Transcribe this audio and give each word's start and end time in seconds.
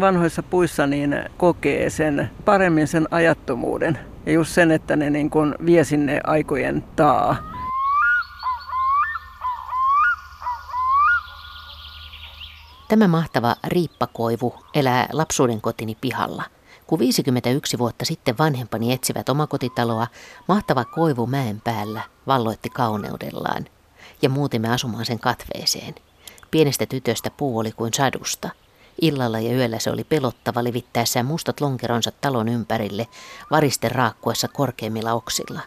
vanhoissa 0.00 0.42
puissa 0.42 0.86
niin 0.86 1.24
kokee 1.36 1.90
sen 1.90 2.30
paremmin 2.44 2.88
sen 2.88 3.08
ajattomuuden 3.10 3.98
ja 4.26 4.32
just 4.32 4.50
sen, 4.50 4.70
että 4.70 4.96
ne 4.96 5.10
niin 5.10 5.30
kuin 5.30 5.54
vie 5.66 5.84
sinne 5.84 6.20
aikojen 6.24 6.84
taa. 6.96 7.36
Tämä 12.88 13.08
mahtava 13.08 13.56
riippakoivu 13.66 14.54
elää 14.74 15.08
lapsuuden 15.12 15.60
kotini 15.60 15.96
pihalla. 16.00 16.44
Kun 16.86 16.98
51 16.98 17.78
vuotta 17.78 18.04
sitten 18.04 18.38
vanhempani 18.38 18.92
etsivät 18.92 19.28
omakotitaloa, 19.28 20.06
mahtava 20.48 20.84
koivu 20.84 21.26
mäen 21.26 21.60
päällä 21.60 22.02
valloitti 22.26 22.70
kauneudellaan 22.70 23.64
ja 24.22 24.28
muutimme 24.28 24.68
asumaan 24.68 25.04
sen 25.04 25.18
katveeseen. 25.18 25.94
Pienestä 26.50 26.86
tytöstä 26.86 27.30
puu 27.30 27.58
oli 27.58 27.72
kuin 27.72 27.94
sadusta. 27.94 28.50
Illalla 29.00 29.40
ja 29.40 29.54
yöllä 29.54 29.78
se 29.78 29.90
oli 29.90 30.04
pelottava 30.04 30.64
levittäessään 30.64 31.26
mustat 31.26 31.60
lonkeronsa 31.60 32.12
talon 32.20 32.48
ympärille, 32.48 33.06
varisten 33.50 33.90
raakkuessa 33.90 34.48
korkeimmilla 34.48 35.12
oksilla. 35.12 35.60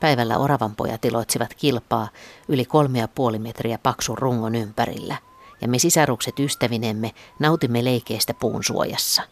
Päivällä 0.00 0.38
oravanpojat 0.38 1.04
iloitsivat 1.04 1.54
kilpaa 1.54 2.08
yli 2.48 2.64
kolme 2.64 2.98
ja 2.98 3.08
puoli 3.08 3.38
metriä 3.38 3.78
paksun 3.78 4.18
rungon 4.18 4.54
ympärillä, 4.54 5.16
ja 5.60 5.68
me 5.68 5.78
sisarukset 5.78 6.38
ystävinemme 6.38 7.10
nautimme 7.38 7.84
leikeistä 7.84 8.34
puun 8.34 8.64
suojassa. 8.64 9.22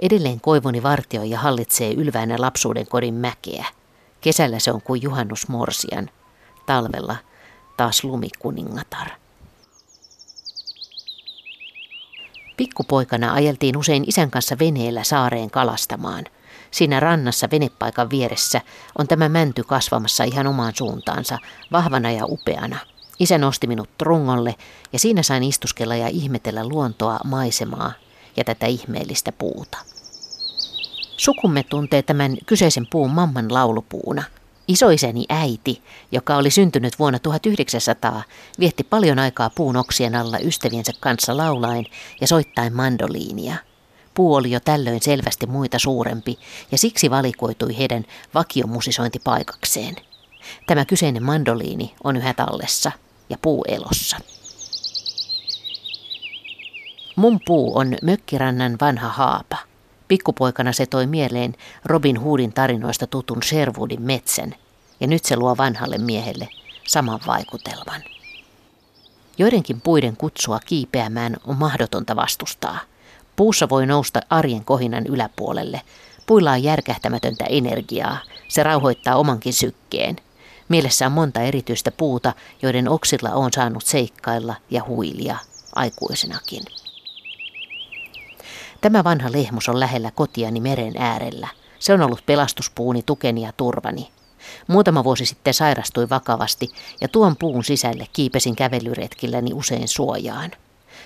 Edelleen 0.00 0.40
koivuni 0.40 0.82
vartioi 0.82 1.30
ja 1.30 1.38
hallitsee 1.38 1.92
ylväänä 1.92 2.36
lapsuuden 2.38 2.86
kodin 2.86 3.14
mäkeä. 3.14 3.66
Kesällä 4.20 4.58
se 4.58 4.72
on 4.72 4.82
kuin 4.82 5.02
juhannus 5.02 5.48
morsian, 5.48 6.10
talvella 6.66 7.16
taas 7.76 8.04
lumikuningatar. 8.04 9.21
Pikkupoikana 12.62 13.32
ajeltiin 13.32 13.76
usein 13.76 14.04
isän 14.06 14.30
kanssa 14.30 14.56
veneellä 14.58 15.04
saareen 15.04 15.50
kalastamaan. 15.50 16.24
Siinä 16.70 17.00
rannassa 17.00 17.48
venepaikan 17.50 18.10
vieressä 18.10 18.60
on 18.98 19.08
tämä 19.08 19.28
mänty 19.28 19.62
kasvamassa 19.64 20.24
ihan 20.24 20.46
omaan 20.46 20.72
suuntaansa, 20.76 21.38
vahvana 21.72 22.10
ja 22.10 22.26
upeana. 22.26 22.78
Isä 23.20 23.38
nosti 23.38 23.66
minut 23.66 23.88
trungolle 23.98 24.54
ja 24.92 24.98
siinä 24.98 25.22
sain 25.22 25.42
istuskella 25.42 25.96
ja 25.96 26.08
ihmetellä 26.08 26.68
luontoa, 26.68 27.18
maisemaa 27.24 27.92
ja 28.36 28.44
tätä 28.44 28.66
ihmeellistä 28.66 29.32
puuta. 29.32 29.78
Sukumme 31.16 31.62
tuntee 31.62 32.02
tämän 32.02 32.36
kyseisen 32.46 32.86
puun 32.90 33.10
mamman 33.10 33.54
laulupuuna– 33.54 34.22
Isoisäni 34.68 35.24
äiti, 35.28 35.82
joka 36.12 36.36
oli 36.36 36.50
syntynyt 36.50 36.98
vuonna 36.98 37.18
1900, 37.18 38.22
vietti 38.58 38.84
paljon 38.84 39.18
aikaa 39.18 39.50
puun 39.50 39.76
oksien 39.76 40.14
alla 40.14 40.38
ystäviensä 40.38 40.92
kanssa 41.00 41.36
laulaen 41.36 41.86
ja 42.20 42.26
soittaen 42.26 42.76
mandoliinia. 42.76 43.56
Puu 44.14 44.34
oli 44.34 44.50
jo 44.50 44.60
tällöin 44.60 45.02
selvästi 45.02 45.46
muita 45.46 45.78
suurempi 45.78 46.38
ja 46.72 46.78
siksi 46.78 47.10
valikoitui 47.10 47.78
heidän 47.78 48.04
vakiomusisointipaikakseen. 48.34 49.96
Tämä 50.66 50.84
kyseinen 50.84 51.22
mandoliini 51.22 51.94
on 52.04 52.16
yhä 52.16 52.34
tallessa 52.34 52.92
ja 53.30 53.36
puu 53.42 53.64
elossa. 53.68 54.16
Mun 57.16 57.40
puu 57.46 57.78
on 57.78 57.96
mökkirannan 58.02 58.76
vanha 58.80 59.08
haapa– 59.08 59.56
Pikkupoikana 60.12 60.72
se 60.72 60.86
toi 60.86 61.06
mieleen 61.06 61.54
Robin 61.84 62.16
Hoodin 62.16 62.52
tarinoista 62.52 63.06
tutun 63.06 63.42
Sherwoodin 63.42 64.02
metsän, 64.02 64.54
ja 65.00 65.06
nyt 65.06 65.24
se 65.24 65.36
luo 65.36 65.56
vanhalle 65.56 65.98
miehelle 65.98 66.48
saman 66.86 67.20
vaikutelman. 67.26 68.02
Joidenkin 69.38 69.80
puiden 69.80 70.16
kutsua 70.16 70.60
kiipeämään 70.66 71.36
on 71.46 71.56
mahdotonta 71.56 72.16
vastustaa. 72.16 72.78
Puussa 73.36 73.68
voi 73.68 73.86
nousta 73.86 74.20
arjen 74.30 74.64
kohinan 74.64 75.06
yläpuolelle. 75.06 75.80
Puilla 76.26 76.52
on 76.52 76.62
järkähtämätöntä 76.62 77.44
energiaa. 77.44 78.18
Se 78.48 78.62
rauhoittaa 78.62 79.16
omankin 79.16 79.52
sykkeen. 79.52 80.16
Mielessä 80.68 81.06
on 81.06 81.12
monta 81.12 81.40
erityistä 81.40 81.90
puuta, 81.90 82.32
joiden 82.62 82.88
oksilla 82.88 83.30
on 83.30 83.52
saanut 83.52 83.86
seikkailla 83.86 84.54
ja 84.70 84.84
huilia 84.86 85.36
aikuisenakin. 85.74 86.62
Tämä 88.82 89.04
vanha 89.04 89.32
lehmus 89.32 89.68
on 89.68 89.80
lähellä 89.80 90.10
kotiani 90.10 90.60
meren 90.60 90.92
äärellä. 90.98 91.48
Se 91.78 91.92
on 91.92 92.02
ollut 92.02 92.26
pelastuspuuni, 92.26 93.02
tukeni 93.02 93.42
ja 93.42 93.52
turvani. 93.56 94.10
Muutama 94.68 95.04
vuosi 95.04 95.26
sitten 95.26 95.54
sairastui 95.54 96.08
vakavasti 96.10 96.68
ja 97.00 97.08
tuon 97.08 97.36
puun 97.36 97.64
sisälle 97.64 98.06
kiipesin 98.12 98.56
kävelyretkilläni 98.56 99.52
usein 99.52 99.88
suojaan. 99.88 100.50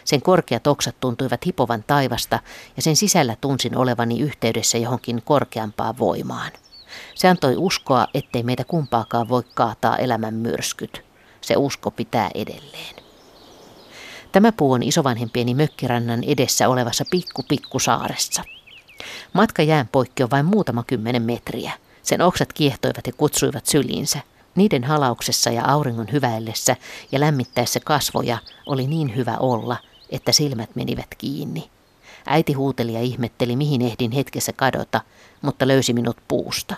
Sen 0.05 0.23
korkeat 0.23 0.67
oksat 0.67 0.97
tuntuivat 1.01 1.47
hipovan 1.47 1.85
taivasta 1.87 2.39
ja 2.77 2.83
sen 2.83 2.97
sisällä 2.97 3.37
tunsin 3.41 3.77
olevani 3.77 4.21
yhteydessä 4.21 4.79
johonkin 4.79 5.23
korkeampaan 5.25 5.99
voimaan. 5.99 6.53
Se 7.15 7.29
antoi 7.29 7.57
uskoa, 7.57 8.07
ettei 8.15 8.43
meitä 8.43 8.65
kumpaakaan 8.65 9.29
voi 9.29 9.43
kaataa 9.55 9.97
elämän 9.97 10.35
myrskyt. 10.35 11.05
Se 11.41 11.57
usko 11.57 11.91
pitää 11.91 12.31
edelleen. 12.35 13.06
Tämä 14.37 14.53
puu 14.53 14.73
on 14.73 14.83
isovanhempieni 14.83 15.55
mökkirannan 15.55 16.25
edessä 16.25 16.69
olevassa 16.69 17.05
pikku 17.11 17.43
pikku 17.49 17.79
saaressa. 17.79 18.45
Matka 19.33 19.63
jään 19.63 19.89
poikki 19.93 20.23
on 20.23 20.31
vain 20.31 20.47
muutama 20.47 20.85
kymmenen 20.87 21.23
metriä. 21.23 21.73
Sen 22.03 22.23
oksat 22.23 22.53
kiehtoivat 22.53 23.07
ja 23.07 23.13
kutsuivat 23.13 23.67
syliinsä. 23.67 24.19
Niiden 24.55 24.85
halauksessa 24.85 25.51
ja 25.51 25.65
auringon 25.65 26.07
hyväillessä 26.13 26.77
ja 27.13 27.21
lämmittäessä 27.21 27.81
kasvoja 27.85 28.39
oli 28.67 28.87
niin 28.87 29.17
hyvä 29.17 29.37
olla, 29.41 29.77
että 30.11 30.33
silmät 30.33 30.71
menivät 30.75 31.15
kiinni. 31.19 31.71
Äiti 32.27 32.53
huuteli 32.53 32.93
ja 32.93 33.01
ihmetteli, 33.01 33.57
mihin 33.57 33.83
ehdin 33.83 34.13
hetkessä 34.13 34.53
kadota, 34.53 35.01
mutta 35.43 35.69
löysi 35.69 35.93
minut 35.93 36.17
puusta. 36.29 36.75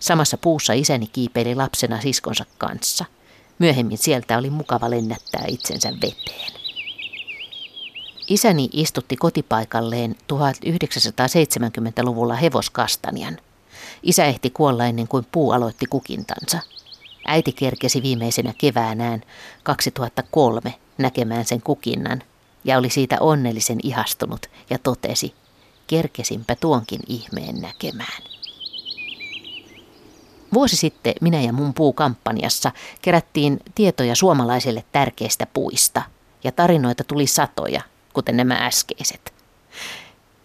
Samassa 0.00 0.38
puussa 0.38 0.72
isäni 0.72 1.06
kiipeili 1.06 1.54
lapsena 1.54 2.00
siskonsa 2.00 2.44
kanssa. 2.58 3.04
Myöhemmin 3.58 3.98
sieltä 3.98 4.38
oli 4.38 4.50
mukava 4.50 4.90
lennättää 4.90 5.44
itsensä 5.48 5.92
veteen. 6.02 6.61
Isäni 8.32 8.68
istutti 8.72 9.16
kotipaikalleen 9.16 10.16
1970-luvulla 10.32 12.34
hevoskastanjan. 12.34 13.38
Isä 14.02 14.24
ehti 14.24 14.50
kuolla 14.50 14.86
ennen 14.86 15.08
kuin 15.08 15.26
puu 15.32 15.52
aloitti 15.52 15.86
kukintansa. 15.86 16.58
Äiti 17.26 17.52
kerkesi 17.52 18.02
viimeisenä 18.02 18.54
keväänään 18.58 19.22
2003 19.62 20.74
näkemään 20.98 21.44
sen 21.44 21.62
kukinnan 21.62 22.22
ja 22.64 22.78
oli 22.78 22.90
siitä 22.90 23.16
onnellisen 23.20 23.78
ihastunut 23.82 24.46
ja 24.70 24.78
totesi, 24.78 25.34
kerkesinpä 25.86 26.54
tuonkin 26.54 27.00
ihmeen 27.06 27.60
näkemään. 27.60 28.22
Vuosi 30.54 30.76
sitten 30.76 31.14
minä 31.20 31.40
ja 31.40 31.52
mun 31.52 31.74
puukampanjassa 31.74 32.72
kerättiin 33.02 33.60
tietoja 33.74 34.14
suomalaisille 34.14 34.84
tärkeistä 34.92 35.46
puista 35.46 36.02
ja 36.44 36.52
tarinoita 36.52 37.04
tuli 37.04 37.26
satoja 37.26 37.91
kuten 38.12 38.36
nämä 38.36 38.54
äskeiset. 38.54 39.34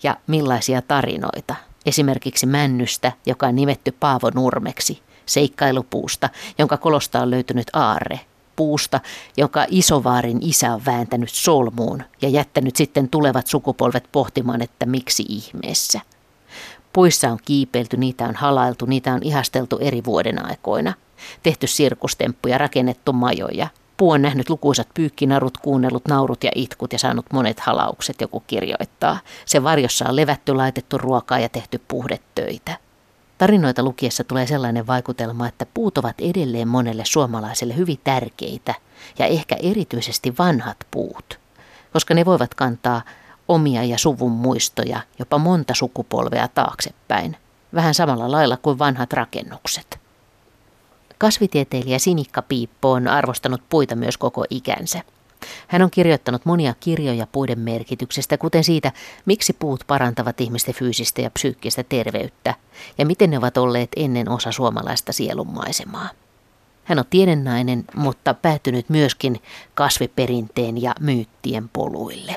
Ja 0.03 0.17
millaisia 0.27 0.81
tarinoita, 0.81 1.55
esimerkiksi 1.85 2.45
männystä, 2.45 3.11
joka 3.25 3.47
on 3.47 3.55
nimetty 3.55 3.91
Paavo 3.91 4.29
Nurmeksi, 4.29 5.01
seikkailupuusta, 5.25 6.29
jonka 6.57 6.77
kolosta 6.77 7.21
on 7.21 7.31
löytynyt 7.31 7.67
aarre, 7.73 8.19
puusta, 8.55 8.99
jonka 9.37 9.65
isovaarin 9.69 10.37
isä 10.41 10.73
on 10.73 10.85
vääntänyt 10.85 11.29
solmuun 11.29 12.03
ja 12.21 12.29
jättänyt 12.29 12.75
sitten 12.75 13.09
tulevat 13.09 13.47
sukupolvet 13.47 14.09
pohtimaan, 14.11 14.61
että 14.61 14.85
miksi 14.85 15.25
ihmeessä. 15.29 16.01
Puissa 16.93 17.29
on 17.29 17.39
kiipeilty, 17.45 17.97
niitä 17.97 18.25
on 18.25 18.35
halailtu, 18.35 18.85
niitä 18.85 19.13
on 19.13 19.23
ihasteltu 19.23 19.77
eri 19.77 20.03
vuoden 20.03 20.45
aikoina, 20.45 20.93
tehty 21.43 21.67
sirkustemppuja, 21.67 22.57
rakennettu 22.57 23.13
majoja, 23.13 23.67
Puu 23.97 24.11
on 24.11 24.21
nähnyt 24.21 24.49
lukuisat 24.49 24.87
pyykkinarut, 24.93 25.57
kuunnellut 25.57 26.07
naurut 26.07 26.43
ja 26.43 26.51
itkut 26.55 26.93
ja 26.93 26.99
saanut 26.99 27.25
monet 27.33 27.59
halaukset, 27.59 28.21
joku 28.21 28.43
kirjoittaa. 28.47 29.19
Se 29.45 29.63
varjossa 29.63 30.09
on 30.09 30.15
levätty, 30.15 30.53
laitettu 30.53 30.97
ruokaa 30.97 31.39
ja 31.39 31.49
tehty 31.49 31.81
puhdetöitä. 31.87 32.77
Tarinoita 33.37 33.83
lukiessa 33.83 34.23
tulee 34.23 34.47
sellainen 34.47 34.87
vaikutelma, 34.87 35.47
että 35.47 35.65
puut 35.73 35.97
ovat 35.97 36.15
edelleen 36.21 36.67
monelle 36.67 37.05
suomalaiselle 37.05 37.75
hyvin 37.75 37.99
tärkeitä 38.03 38.75
ja 39.19 39.25
ehkä 39.25 39.55
erityisesti 39.63 40.37
vanhat 40.39 40.77
puut, 40.91 41.39
koska 41.93 42.13
ne 42.13 42.25
voivat 42.25 42.53
kantaa 42.53 43.01
omia 43.47 43.83
ja 43.83 43.97
suvun 43.97 44.31
muistoja 44.31 45.01
jopa 45.19 45.37
monta 45.37 45.73
sukupolvea 45.73 46.47
taaksepäin, 46.47 47.37
vähän 47.73 47.93
samalla 47.93 48.31
lailla 48.31 48.57
kuin 48.57 48.79
vanhat 48.79 49.13
rakennukset. 49.13 50.06
Kasvitieteilijä 51.17 51.99
Sinikka 51.99 52.41
Piippo 52.41 52.91
on 52.91 53.07
arvostanut 53.07 53.61
puita 53.69 53.95
myös 53.95 54.17
koko 54.17 54.45
ikänsä. 54.49 55.01
Hän 55.67 55.81
on 55.81 55.91
kirjoittanut 55.91 56.45
monia 56.45 56.73
kirjoja 56.79 57.27
puiden 57.31 57.59
merkityksestä, 57.59 58.37
kuten 58.37 58.63
siitä, 58.63 58.91
miksi 59.25 59.53
puut 59.53 59.83
parantavat 59.87 60.41
ihmisten 60.41 60.75
fyysistä 60.75 61.21
ja 61.21 61.31
psyykkistä 61.31 61.83
terveyttä 61.83 62.53
ja 62.97 63.05
miten 63.05 63.29
ne 63.29 63.37
ovat 63.37 63.57
olleet 63.57 63.89
ennen 63.95 64.29
osa 64.29 64.51
suomalaista 64.51 65.13
sielunmaisemaa. 65.13 66.09
Hän 66.83 66.99
on 66.99 67.05
tiedennainen, 67.09 67.85
mutta 67.95 68.33
päätynyt 68.33 68.89
myöskin 68.89 69.41
kasviperinteen 69.73 70.81
ja 70.81 70.95
myyttien 70.99 71.69
poluille. 71.69 72.35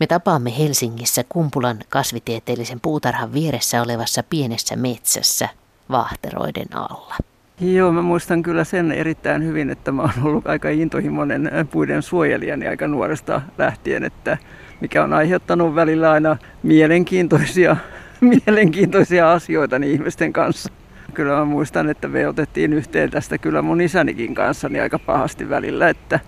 Me 0.00 0.06
tapaamme 0.06 0.58
Helsingissä 0.58 1.24
Kumpulan 1.28 1.78
kasvitieteellisen 1.88 2.80
puutarhan 2.80 3.32
vieressä 3.32 3.82
olevassa 3.82 4.22
pienessä 4.22 4.76
metsässä 4.76 5.48
vaahteroiden 5.90 6.76
alla. 6.76 7.14
Joo, 7.60 7.92
mä 7.92 8.02
muistan 8.02 8.42
kyllä 8.42 8.64
sen 8.64 8.92
erittäin 8.92 9.44
hyvin, 9.44 9.70
että 9.70 9.92
mä 9.92 10.02
oon 10.02 10.12
ollut 10.22 10.46
aika 10.46 10.68
intohimoinen 10.68 11.50
puiden 11.70 12.02
suojelijani 12.02 12.68
aika 12.68 12.88
nuoresta 12.88 13.42
lähtien, 13.58 14.04
että 14.04 14.38
mikä 14.80 15.04
on 15.04 15.12
aiheuttanut 15.12 15.74
välillä 15.74 16.10
aina 16.10 16.36
mielenkiintoisia, 16.62 17.76
mielenkiintoisia 18.46 19.32
asioita 19.32 19.78
niin 19.78 19.92
ihmisten 19.92 20.32
kanssa. 20.32 20.72
Kyllä 21.14 21.36
mä 21.36 21.44
muistan, 21.44 21.90
että 21.90 22.08
me 22.08 22.28
otettiin 22.28 22.72
yhteen 22.72 23.10
tästä 23.10 23.38
kyllä 23.38 23.62
mun 23.62 23.80
isänikin 23.80 24.34
kanssa 24.34 24.68
niin 24.68 24.82
aika 24.82 24.98
pahasti 24.98 25.48
välillä. 25.48 25.88
Että, 25.88 26.20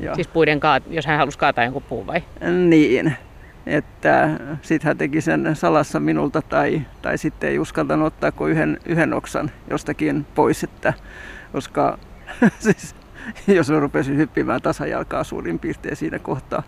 ja... 0.00 0.14
Siis 0.14 0.28
puiden 0.28 0.60
kaat, 0.60 0.82
jos 0.90 1.06
hän 1.06 1.18
halusi 1.18 1.38
kaataa 1.38 1.64
jonkun 1.64 1.82
puun 1.82 2.06
vai? 2.06 2.22
Niin, 2.68 3.16
että 3.66 4.30
sitten 4.62 4.88
hän 4.88 4.98
teki 4.98 5.20
sen 5.20 5.56
salassa 5.56 6.00
minulta 6.00 6.42
tai, 6.42 6.82
tai 7.02 7.18
sitten 7.18 7.50
ei 7.50 7.58
uskaltanut 7.58 8.06
ottaa 8.06 8.32
kuin 8.32 8.52
yhden, 8.52 8.78
yhden 8.86 9.12
oksan 9.12 9.50
jostakin 9.70 10.26
pois, 10.34 10.64
että, 10.64 10.92
koska 11.52 11.98
siis, 12.58 12.94
jos 13.46 13.70
mä 13.70 13.80
rupesin 13.80 14.16
hyppimään 14.16 14.62
tasajalkaa 14.62 15.24
suurin 15.24 15.58
piirtein 15.58 15.96
siinä 15.96 16.18
kohtaa. 16.18 16.62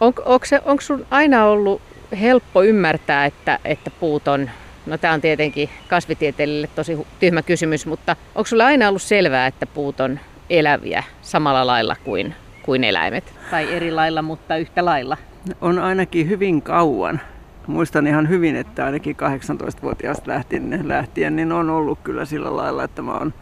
On, 0.00 0.12
onko, 0.24 0.46
se, 0.46 0.60
onko 0.64 0.80
sun 0.80 1.06
aina 1.10 1.44
ollut 1.44 1.82
helppo 2.20 2.62
ymmärtää, 2.62 3.24
että, 3.24 3.58
että 3.64 3.90
puut 3.90 4.28
on, 4.28 4.50
no 4.86 4.98
tämä 4.98 5.14
on 5.14 5.20
tietenkin 5.20 5.70
kasvitieteellille 5.88 6.68
tosi 6.74 7.06
tyhmä 7.20 7.42
kysymys, 7.42 7.86
mutta 7.86 8.16
onko 8.34 8.46
sulla 8.46 8.66
aina 8.66 8.88
ollut 8.88 9.02
selvää, 9.02 9.46
että 9.46 9.66
puut 9.66 10.00
on 10.00 10.20
eläviä 10.50 11.02
samalla 11.22 11.66
lailla 11.66 11.96
kuin, 12.04 12.34
kuin 12.62 12.84
eläimet? 12.84 13.34
Tai 13.50 13.72
eri 13.72 13.90
lailla, 13.90 14.22
mutta 14.22 14.56
yhtä 14.56 14.84
lailla? 14.84 15.16
On 15.60 15.78
ainakin 15.78 16.28
hyvin 16.28 16.62
kauan. 16.62 17.20
Muistan 17.66 18.06
ihan 18.06 18.28
hyvin, 18.28 18.56
että 18.56 18.84
ainakin 18.84 19.16
18-vuotiaasta 19.16 20.30
lähtien, 20.30 20.80
lähtien 20.88 21.36
niin 21.36 21.52
on 21.52 21.70
ollut 21.70 21.98
kyllä 22.04 22.24
sillä 22.24 22.56
lailla, 22.56 22.84
että 22.84 23.02
mä 23.02 23.12
oon 23.12 23.34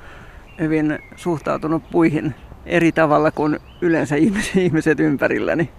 hyvin 0.60 0.98
suhtautunut 1.16 1.82
puihin 1.90 2.34
eri 2.66 2.92
tavalla 2.92 3.30
kuin 3.30 3.60
yleensä 3.80 4.16
ihmiset 4.56 5.00
ympärilläni. 5.00 5.70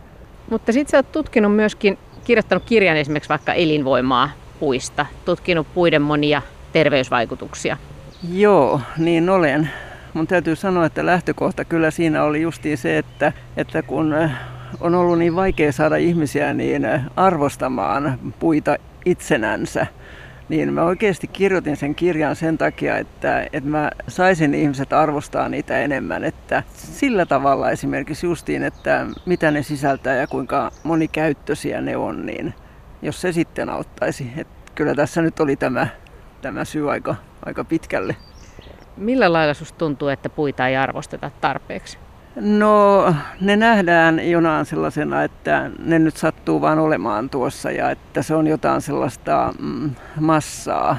Mutta 0.50 0.72
sitten 0.72 0.92
sä 0.92 0.98
oot 0.98 1.12
tutkinut 1.12 1.56
myöskin, 1.56 1.98
kirjoittanut 2.24 2.64
kirjan 2.66 2.98
esimerkiksi 2.98 3.30
vaikka 3.30 3.54
elinvoimaa 3.54 4.30
puista, 4.60 5.06
tutkinut 5.26 5.68
puiden 5.74 6.02
monia 6.02 6.42
terveysvaikutuksia. 6.74 7.78
Joo, 8.34 8.82
niin 8.98 9.30
olen. 9.30 9.70
Mun 10.14 10.28
täytyy 10.28 10.56
sanoa, 10.56 10.86
että 10.86 11.06
lähtökohta 11.06 11.66
kyllä 11.66 11.92
siinä 11.92 12.24
oli 12.24 12.42
justiin 12.42 12.78
se, 12.78 12.98
että, 12.98 13.34
että 13.58 13.82
kun 13.82 14.16
on 14.82 14.96
ollut 14.96 15.20
niin 15.20 15.36
vaikea 15.36 15.72
saada 15.72 15.96
ihmisiä 15.96 16.54
niin 16.54 16.88
arvostamaan 17.16 18.20
puita 18.40 18.78
itsenänsä, 19.06 19.88
niin 20.50 20.74
mä 20.74 20.84
oikeasti 20.84 21.28
kirjoitin 21.28 21.78
sen 21.78 21.96
kirjan 21.96 22.36
sen 22.36 22.58
takia, 22.58 22.98
että, 22.98 23.48
että 23.54 23.70
mä 23.70 23.92
saisin 24.08 24.54
ihmiset 24.54 24.94
arvostaa 24.94 25.50
niitä 25.50 25.80
enemmän. 25.82 26.24
Että 26.24 26.64
sillä 26.74 27.26
tavalla 27.26 27.72
esimerkiksi 27.72 28.26
justiin, 28.26 28.64
että 28.64 29.06
mitä 29.26 29.52
ne 29.52 29.64
sisältää 29.64 30.16
ja 30.16 30.28
kuinka 30.28 30.72
monikäyttöisiä 30.84 31.82
ne 31.82 31.98
on, 31.98 32.26
niin 32.26 32.54
jos 33.02 33.22
se 33.22 33.32
sitten 33.32 33.70
auttaisi. 33.70 34.32
Että 34.38 34.72
kyllä 34.76 34.96
tässä 34.96 35.22
nyt 35.22 35.40
oli 35.40 35.56
tämä, 35.56 35.88
tämä 36.42 36.66
syy 36.66 36.92
aika, 36.92 37.16
aika 37.46 37.64
pitkälle. 37.64 38.16
Millä 38.98 39.34
lailla 39.34 39.54
susta 39.54 39.78
tuntuu, 39.78 40.08
että 40.08 40.30
puita 40.30 40.68
ei 40.68 40.76
arvosteta 40.76 41.32
tarpeeksi? 41.42 41.98
No 42.36 43.14
ne 43.42 43.56
nähdään 43.56 44.30
jonain 44.30 44.66
sellaisena, 44.66 45.24
että 45.24 45.72
ne 45.86 46.00
nyt 46.00 46.18
sattuu 46.18 46.62
vaan 46.62 46.80
olemaan 46.80 47.30
tuossa 47.30 47.72
ja 47.72 47.92
että 47.92 48.22
se 48.22 48.36
on 48.36 48.48
jotain 48.48 48.82
sellaista 48.82 49.54
mm, 49.60 49.92
massaa, 50.20 50.98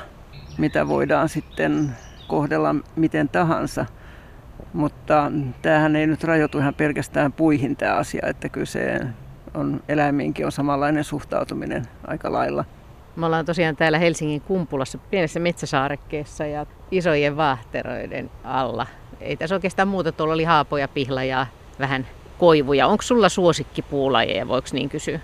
mitä 0.59 0.89
voidaan 0.89 1.29
sitten 1.29 1.91
kohdella 2.29 2.75
miten 2.97 3.29
tahansa. 3.29 3.87
Mutta 4.73 5.33
tämähän 5.63 5.97
ei 5.97 6.07
nyt 6.07 6.25
rajoitu 6.25 6.59
ihan 6.59 6.75
pelkästään 6.75 7.33
puihin 7.33 7.77
tämä 7.77 7.95
asia, 7.95 8.27
että 8.27 8.49
kyllä 8.49 8.67
se 8.67 9.01
on, 9.55 9.83
eläimiinkin 9.89 10.47
on 10.47 10.53
samanlainen 10.53 11.05
suhtautuminen 11.05 11.85
aika 12.07 12.33
lailla. 12.33 12.65
Me 13.17 13.27
ollaan 13.27 13.45
tosiaan 13.45 13.77
täällä 13.77 13.99
Helsingin 13.99 14.41
Kumpulassa 14.41 14.99
pienessä 14.99 15.41
metsäsaarekkeessa 15.41 16.47
ja 16.47 16.67
isojen 16.91 17.37
vaahteroiden 17.37 18.31
alla 18.45 18.87
ei 19.25 19.37
tässä 19.37 19.55
oikeastaan 19.55 19.89
muuta, 19.89 20.13
tuolla 20.13 20.35
oli 20.35 20.45
haapoja, 20.45 20.89
pihla 20.89 21.25
ja 21.25 21.47
vähän 21.79 22.07
koivuja. 22.39 22.87
Onko 22.87 23.03
sulla 23.03 23.29
suosikkipuulajeja, 23.29 24.49
voiko 24.49 24.69
niin 24.73 24.89
kysyä? 24.89 25.21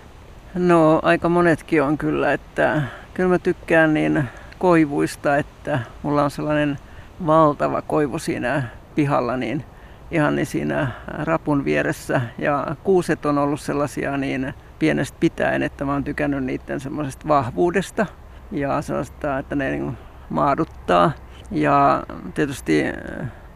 No 0.55 1.01
aika 1.03 1.29
monetkin 1.29 1.83
on 1.83 1.99
kyllä, 1.99 2.33
että 2.33 2.83
kyllä 3.15 3.29
mä 3.29 3.39
tykkään 3.39 3.95
niin 3.95 4.25
koivuista, 4.59 5.37
että 5.37 5.79
mulla 6.03 6.25
on 6.25 6.31
sellainen 6.31 6.79
valtava 7.27 7.83
koivu 7.83 8.19
siinä 8.19 8.63
pihalla, 8.95 9.37
niin 9.37 9.65
ihan 10.11 10.37
niin 10.37 10.47
siinä 10.47 10.89
rapun 11.09 11.65
vieressä. 11.65 12.21
Ja 12.39 12.77
kuuset 12.85 13.27
on 13.27 13.39
ollut 13.39 13.61
sellaisia 13.61 14.17
niin 14.17 14.55
pienestä 14.79 15.17
pitäen, 15.21 15.63
että 15.63 15.85
mä 15.85 15.93
oon 15.93 16.05
tykännyt 16.05 16.45
niiden 16.45 16.81
semmoisesta 16.81 17.29
vahvuudesta 17.29 18.07
ja 18.51 18.83
sellaista, 18.83 19.39
että 19.39 19.55
ne 19.55 19.71
niin 19.71 19.99
maaduttaa. 20.31 21.13
Ja 21.51 22.03
tietysti 22.35 22.85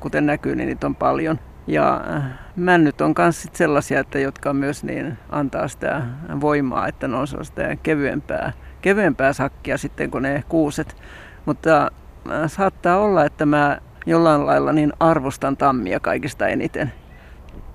kuten 0.05 0.27
näkyy, 0.27 0.57
niin 0.57 0.67
niitä 0.67 0.87
on 0.87 0.95
paljon. 0.95 1.39
Ja 1.67 2.05
äh, 2.17 2.23
männyt 2.57 3.01
on 3.01 3.15
myös 3.19 3.49
sellaisia, 3.53 4.01
että 4.01 4.19
jotka 4.19 4.53
myös 4.53 4.85
niin 4.85 5.19
antaa 5.31 5.69
sitä 5.69 6.03
voimaa, 6.41 6.89
että 6.89 7.09
ne 7.09 7.17
on 7.17 7.27
sellaista 7.27 7.63
kevyempää, 7.83 8.53
kevyempää 8.83 9.33
sakkia 9.33 9.79
sitten 9.79 10.11
kuin 10.11 10.23
ne 10.23 10.45
kuuset. 10.49 10.97
Mutta 11.47 11.83
äh, 12.31 12.51
saattaa 12.51 12.99
olla, 12.99 13.25
että 13.25 13.47
mä 13.47 13.79
jollain 14.07 14.47
lailla 14.47 14.73
niin 14.73 14.93
arvostan 15.01 15.57
tammia 15.57 16.01
kaikista 16.01 16.49
eniten. 16.49 16.93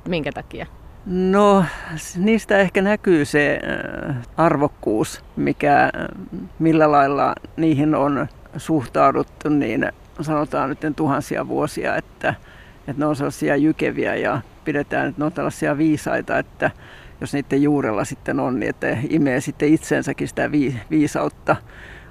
Minkä 0.07 0.31
takia? 0.31 0.65
No, 1.05 1.65
niistä 2.17 2.57
ehkä 2.57 2.81
näkyy 2.81 3.25
se 3.25 3.59
äh, 4.09 4.15
arvokkuus, 4.37 5.23
mikä, 5.35 5.91
millä 6.59 6.91
lailla 6.91 7.35
niihin 7.57 7.95
on 7.95 8.27
suhtauduttu 8.57 9.49
niin 9.49 9.91
sanotaan 10.24 10.69
nyt 10.69 10.95
tuhansia 10.95 11.48
vuosia, 11.48 11.95
että, 11.95 12.33
että 12.88 13.00
ne 13.01 13.06
on 13.06 13.16
sellaisia 13.16 13.56
jykeviä 13.56 14.16
ja 14.16 14.42
pidetään, 14.66 15.10
että 15.10 15.21
ne 15.21 15.25
on 15.25 15.31
tällaisia 15.31 15.77
viisaita, 15.77 16.38
että 16.38 16.71
jos 17.21 17.33
niiden 17.33 17.63
juurella 17.63 18.06
sitten 18.06 18.39
on, 18.39 18.60
niin 18.60 18.69
että 18.69 18.98
imee 19.10 19.42
sitten 19.42 19.74
itsensäkin 19.74 20.27
sitä 20.27 20.51
viisautta. 20.89 21.56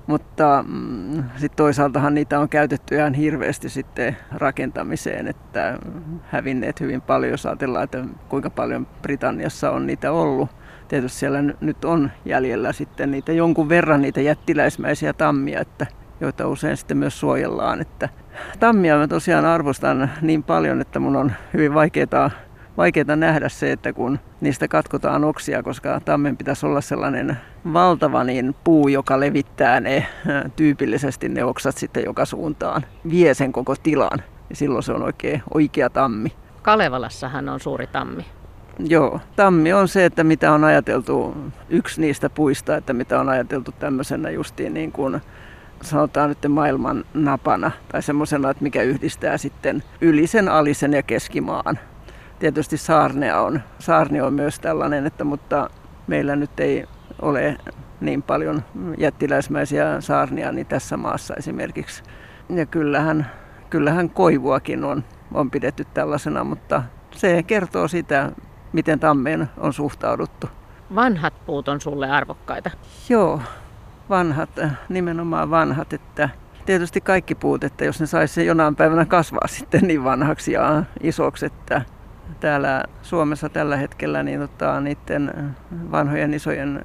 Mutta 0.06 0.64
mm, 0.68 1.24
sitten 1.36 1.56
toisaaltahan 1.56 2.14
niitä 2.14 2.40
on 2.40 2.48
käytetty 2.48 2.94
ihan 2.94 3.14
hirveästi 3.14 3.68
sitten 3.68 4.16
rakentamiseen, 4.32 5.28
että 5.28 5.78
hävinneet 6.24 6.80
hyvin 6.80 7.00
paljon, 7.00 7.30
jos 7.30 7.46
ajatellaan, 7.46 7.84
että 7.84 8.04
kuinka 8.28 8.50
paljon 8.50 8.86
Britanniassa 9.02 9.70
on 9.70 9.86
niitä 9.86 10.12
ollut. 10.12 10.48
Tietysti 10.88 11.18
siellä 11.18 11.42
nyt 11.60 11.84
on 11.84 12.10
jäljellä 12.24 12.72
sitten 12.72 13.10
niitä 13.10 13.32
jonkun 13.32 13.68
verran 13.68 14.02
niitä 14.02 14.20
jättiläismäisiä 14.20 15.12
tammia, 15.12 15.60
että 15.60 15.86
joita 16.20 16.48
usein 16.48 16.76
sitten 16.76 16.96
myös 16.96 17.20
suojellaan. 17.20 17.80
Että 17.80 18.08
tammia 18.60 18.98
mä 18.98 19.08
tosiaan 19.08 19.44
arvostan 19.44 20.10
niin 20.22 20.42
paljon, 20.42 20.80
että 20.80 21.00
mun 21.00 21.16
on 21.16 21.32
hyvin 21.54 21.74
vaikeaa 21.74 22.30
vaikeaa 22.78 23.16
nähdä 23.16 23.48
se, 23.48 23.72
että 23.72 23.92
kun 23.92 24.18
niistä 24.40 24.68
katkotaan 24.68 25.24
oksia, 25.24 25.62
koska 25.62 26.00
tammen 26.04 26.36
pitäisi 26.36 26.66
olla 26.66 26.80
sellainen 26.80 27.38
valtava 27.72 28.24
niin 28.24 28.54
puu, 28.64 28.88
joka 28.88 29.20
levittää 29.20 29.80
ne 29.80 30.06
tyypillisesti 30.56 31.28
ne 31.28 31.44
oksat 31.44 31.76
sitten 31.76 32.04
joka 32.04 32.24
suuntaan, 32.24 32.82
vie 33.10 33.34
sen 33.34 33.52
koko 33.52 33.74
tilan. 33.82 34.22
Ja 34.50 34.56
silloin 34.56 34.82
se 34.82 34.92
on 34.92 35.02
oikein 35.02 35.42
oikea 35.54 35.90
tammi. 35.90 36.32
Kalevalassahan 36.62 37.48
on 37.48 37.60
suuri 37.60 37.86
tammi. 37.86 38.24
Joo, 38.78 39.20
tammi 39.36 39.72
on 39.72 39.88
se, 39.88 40.04
että 40.04 40.24
mitä 40.24 40.52
on 40.52 40.64
ajateltu, 40.64 41.36
yksi 41.68 42.00
niistä 42.00 42.30
puista, 42.30 42.76
että 42.76 42.92
mitä 42.92 43.20
on 43.20 43.28
ajateltu 43.28 43.72
tämmöisenä 43.72 44.30
justiin 44.30 44.74
niin 44.74 44.92
kuin 44.92 45.20
sanotaan 45.82 46.28
nyt 46.28 46.38
maailman 46.48 47.04
napana 47.14 47.70
tai 47.92 48.02
semmoisena, 48.02 48.50
että 48.50 48.62
mikä 48.62 48.82
yhdistää 48.82 49.38
sitten 49.38 49.82
ylisen, 50.00 50.48
alisen 50.48 50.92
ja 50.92 51.02
keskimaan. 51.02 51.78
Tietysti 52.38 52.76
saarnea 52.76 53.40
on, 53.40 53.60
saarni 53.78 54.20
on 54.20 54.34
myös 54.34 54.60
tällainen, 54.60 55.06
että, 55.06 55.24
mutta 55.24 55.70
meillä 56.06 56.36
nyt 56.36 56.60
ei 56.60 56.86
ole 57.22 57.56
niin 58.00 58.22
paljon 58.22 58.62
jättiläismäisiä 58.98 60.00
saarnia 60.00 60.52
niin 60.52 60.66
tässä 60.66 60.96
maassa 60.96 61.34
esimerkiksi. 61.34 62.02
Ja 62.48 62.66
kyllähän, 62.66 63.26
kyllähän 63.70 64.10
koivuakin 64.10 64.84
on, 64.84 65.04
on 65.34 65.50
pidetty 65.50 65.86
tällaisena, 65.94 66.44
mutta 66.44 66.82
se 67.10 67.42
kertoo 67.42 67.88
sitä, 67.88 68.32
miten 68.72 69.00
tammeen 69.00 69.50
on 69.56 69.72
suhtauduttu. 69.72 70.48
Vanhat 70.94 71.34
puut 71.46 71.68
on 71.68 71.80
sulle 71.80 72.10
arvokkaita? 72.10 72.70
Joo, 73.08 73.40
vanhat, 74.10 74.58
äh, 74.58 74.70
nimenomaan 74.88 75.50
vanhat, 75.50 75.92
että 75.92 76.28
tietysti 76.66 77.00
kaikki 77.00 77.34
puut, 77.34 77.64
että 77.64 77.84
jos 77.84 78.00
ne 78.00 78.06
saisi 78.06 78.46
jonain 78.46 78.76
päivänä 78.76 79.04
kasvaa 79.04 79.48
sitten 79.58 79.82
niin 79.82 80.04
vanhaksi 80.04 80.52
ja 80.52 80.82
isoksi, 81.02 81.46
että 81.46 81.82
täällä 82.40 82.84
Suomessa 83.02 83.48
tällä 83.48 83.76
hetkellä 83.76 84.22
niin 84.22 84.40
tota, 84.40 84.80
niiden 84.80 85.54
vanhojen 85.70 86.34
isojen, 86.34 86.82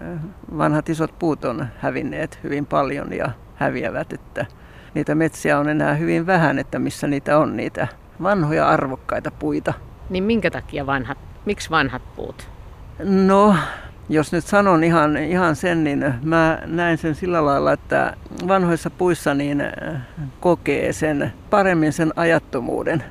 vanhat 0.57 0.89
isot 0.89 1.19
puut 1.19 1.45
on 1.45 1.67
hävinneet 1.77 2.39
hyvin 2.43 2.65
paljon 2.65 3.13
ja 3.13 3.31
häviävät, 3.55 4.13
että 4.13 4.45
niitä 4.93 5.15
metsiä 5.15 5.59
on 5.59 5.69
enää 5.69 5.93
hyvin 5.93 6.25
vähän, 6.25 6.59
että 6.59 6.79
missä 6.79 7.07
niitä 7.07 7.37
on 7.37 7.57
niitä 7.57 7.87
vanhoja 8.23 8.69
arvokkaita 8.69 9.31
puita. 9.31 9.73
Niin 10.09 10.23
minkä 10.23 10.51
takia 10.51 10.85
vanhat, 10.85 11.17
miksi 11.45 11.69
vanhat 11.69 12.01
puut? 12.15 12.47
No, 13.03 13.55
jos 14.09 14.31
nyt 14.31 14.45
sanon 14.45 14.83
ihan, 14.83 15.17
ihan 15.17 15.55
sen, 15.55 15.83
niin 15.83 16.13
mä 16.23 16.59
näen 16.65 16.97
sen 16.97 17.15
sillä 17.15 17.45
lailla, 17.45 17.71
että 17.71 18.13
vanhoissa 18.47 18.89
puissa 18.89 19.33
niin 19.33 19.61
äh, 19.61 20.01
kokee 20.39 20.93
sen 20.93 21.33
paremmin 21.49 21.93
sen 21.93 22.13
ajattomuuden. 22.15 23.03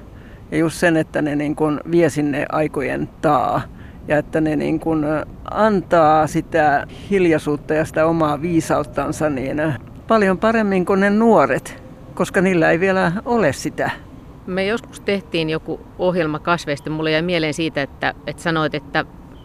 Ja 0.50 0.58
just 0.58 0.76
sen, 0.76 0.96
että 0.96 1.22
ne 1.22 1.36
niin 1.36 1.56
kuin 1.56 1.80
vie 1.90 2.10
sinne 2.10 2.46
aikojen 2.48 3.08
taa. 3.22 3.62
Ja 4.08 4.18
että 4.18 4.40
ne 4.40 4.56
niin 4.56 4.80
kuin 4.80 5.04
äh, 5.04 5.22
antaa 5.50 6.26
sitä 6.26 6.86
hiljaisuutta 7.10 7.74
ja 7.74 7.84
sitä 7.84 8.06
omaa 8.06 8.42
viisauttansa 8.42 9.30
niin 9.30 9.60
äh, 9.60 9.78
paljon 10.08 10.38
paremmin 10.38 10.86
kuin 10.86 11.00
ne 11.00 11.10
nuoret, 11.10 11.82
koska 12.14 12.40
niillä 12.40 12.70
ei 12.70 12.80
vielä 12.80 13.12
ole 13.24 13.52
sitä. 13.52 13.90
Me 14.46 14.66
joskus 14.66 15.00
tehtiin 15.00 15.50
joku 15.50 15.80
ohjelma 15.98 16.38
kasveista. 16.38 16.90
Mulle 16.90 17.10
jäi 17.10 17.22
mieleen 17.22 17.54
siitä, 17.54 17.82
että, 17.82 18.14
että 18.26 18.42
sanoit, 18.42 18.74
että 18.74 19.04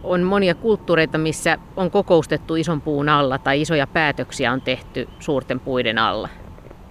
on 0.09 0.21
monia 0.21 0.55
kulttuureita, 0.55 1.17
missä 1.17 1.57
on 1.75 1.91
kokoustettu 1.91 2.55
ison 2.55 2.81
puun 2.81 3.09
alla 3.09 3.37
tai 3.37 3.61
isoja 3.61 3.87
päätöksiä 3.87 4.51
on 4.51 4.61
tehty 4.61 5.07
suurten 5.19 5.59
puiden 5.59 5.97
alla. 5.97 6.29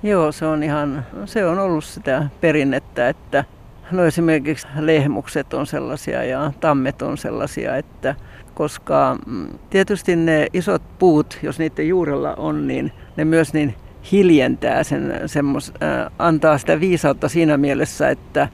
Joo, 0.03 0.33
se 0.33 0.47
on 0.47 0.63
ihan, 0.63 1.07
se 1.25 1.47
on 1.47 1.59
ollut 1.59 1.85
sitä 1.85 2.27
perinnettä, 2.41 3.09
että 3.09 3.45
no 3.91 4.05
esimerkiksi 4.05 4.67
lehmukset 4.79 5.55
on 5.55 5.67
sellaisia 5.67 6.25
ja 6.25 6.53
tammet 6.61 7.03
on 7.03 7.19
sellaisia, 7.19 7.77
että 7.77 8.15
koska 8.55 9.17
mm, 9.27 9.47
tietysti 9.71 10.17
ne 10.17 10.47
isot 10.53 10.83
puut, 10.99 11.39
jos 11.43 11.59
niiden 11.59 11.89
juurella 11.89 12.35
on, 12.35 12.67
niin 12.69 12.93
ne 13.17 13.25
myös 13.25 13.55
niin 13.55 13.75
hiljentää 14.13 14.85
sen, 14.85 15.21
semmos, 15.27 15.73
äh, 15.83 16.13
antaa 16.19 16.59
sitä 16.59 16.81
viisautta 16.81 17.29
siinä 17.29 17.57
mielessä, 17.57 18.09
että 18.09 18.49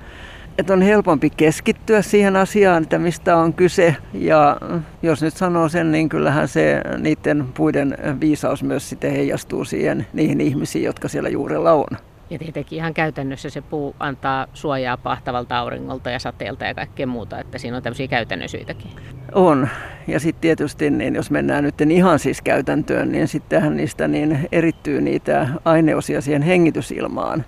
että 0.58 0.72
on 0.72 0.82
helpompi 0.82 1.30
keskittyä 1.30 2.02
siihen 2.02 2.36
asiaan, 2.36 2.82
että 2.82 2.98
mistä 2.98 3.36
on 3.36 3.52
kyse. 3.52 3.96
Ja 4.14 4.56
jos 5.02 5.22
nyt 5.22 5.34
sanoo 5.34 5.68
sen, 5.68 5.92
niin 5.92 6.08
kyllähän 6.08 6.48
se 6.48 6.80
niiden 6.98 7.44
puiden 7.54 7.96
viisaus 8.20 8.62
myös 8.62 8.88
sitten 8.88 9.12
heijastuu 9.12 9.64
siihen 9.64 10.06
niihin 10.12 10.40
ihmisiin, 10.40 10.84
jotka 10.84 11.08
siellä 11.08 11.28
juurella 11.28 11.72
on. 11.72 11.98
Ja 12.30 12.38
tietenkin 12.38 12.76
ihan 12.76 12.94
käytännössä 12.94 13.50
se 13.50 13.60
puu 13.60 13.96
antaa 14.00 14.46
suojaa 14.54 14.96
pahtavalta 14.96 15.58
auringolta 15.58 16.10
ja 16.10 16.18
sateelta 16.18 16.64
ja 16.64 16.74
kaikkea 16.74 17.06
muuta, 17.06 17.40
että 17.40 17.58
siinä 17.58 17.76
on 17.76 17.82
tämmöisiä 17.82 18.08
käytännön 18.08 18.48
syitäkin. 18.48 18.90
On. 19.34 19.68
Ja 20.06 20.20
sitten 20.20 20.40
tietysti, 20.40 20.90
niin 20.90 21.14
jos 21.14 21.30
mennään 21.30 21.64
nyt 21.64 21.80
ihan 21.80 22.18
siis 22.18 22.42
käytäntöön, 22.42 23.12
niin 23.12 23.28
sittenhän 23.28 23.76
niistä 23.76 24.08
niin 24.08 24.48
erittyy 24.52 25.00
niitä 25.00 25.48
aineosia 25.64 26.20
siihen 26.20 26.42
hengitysilmaan. 26.42 27.44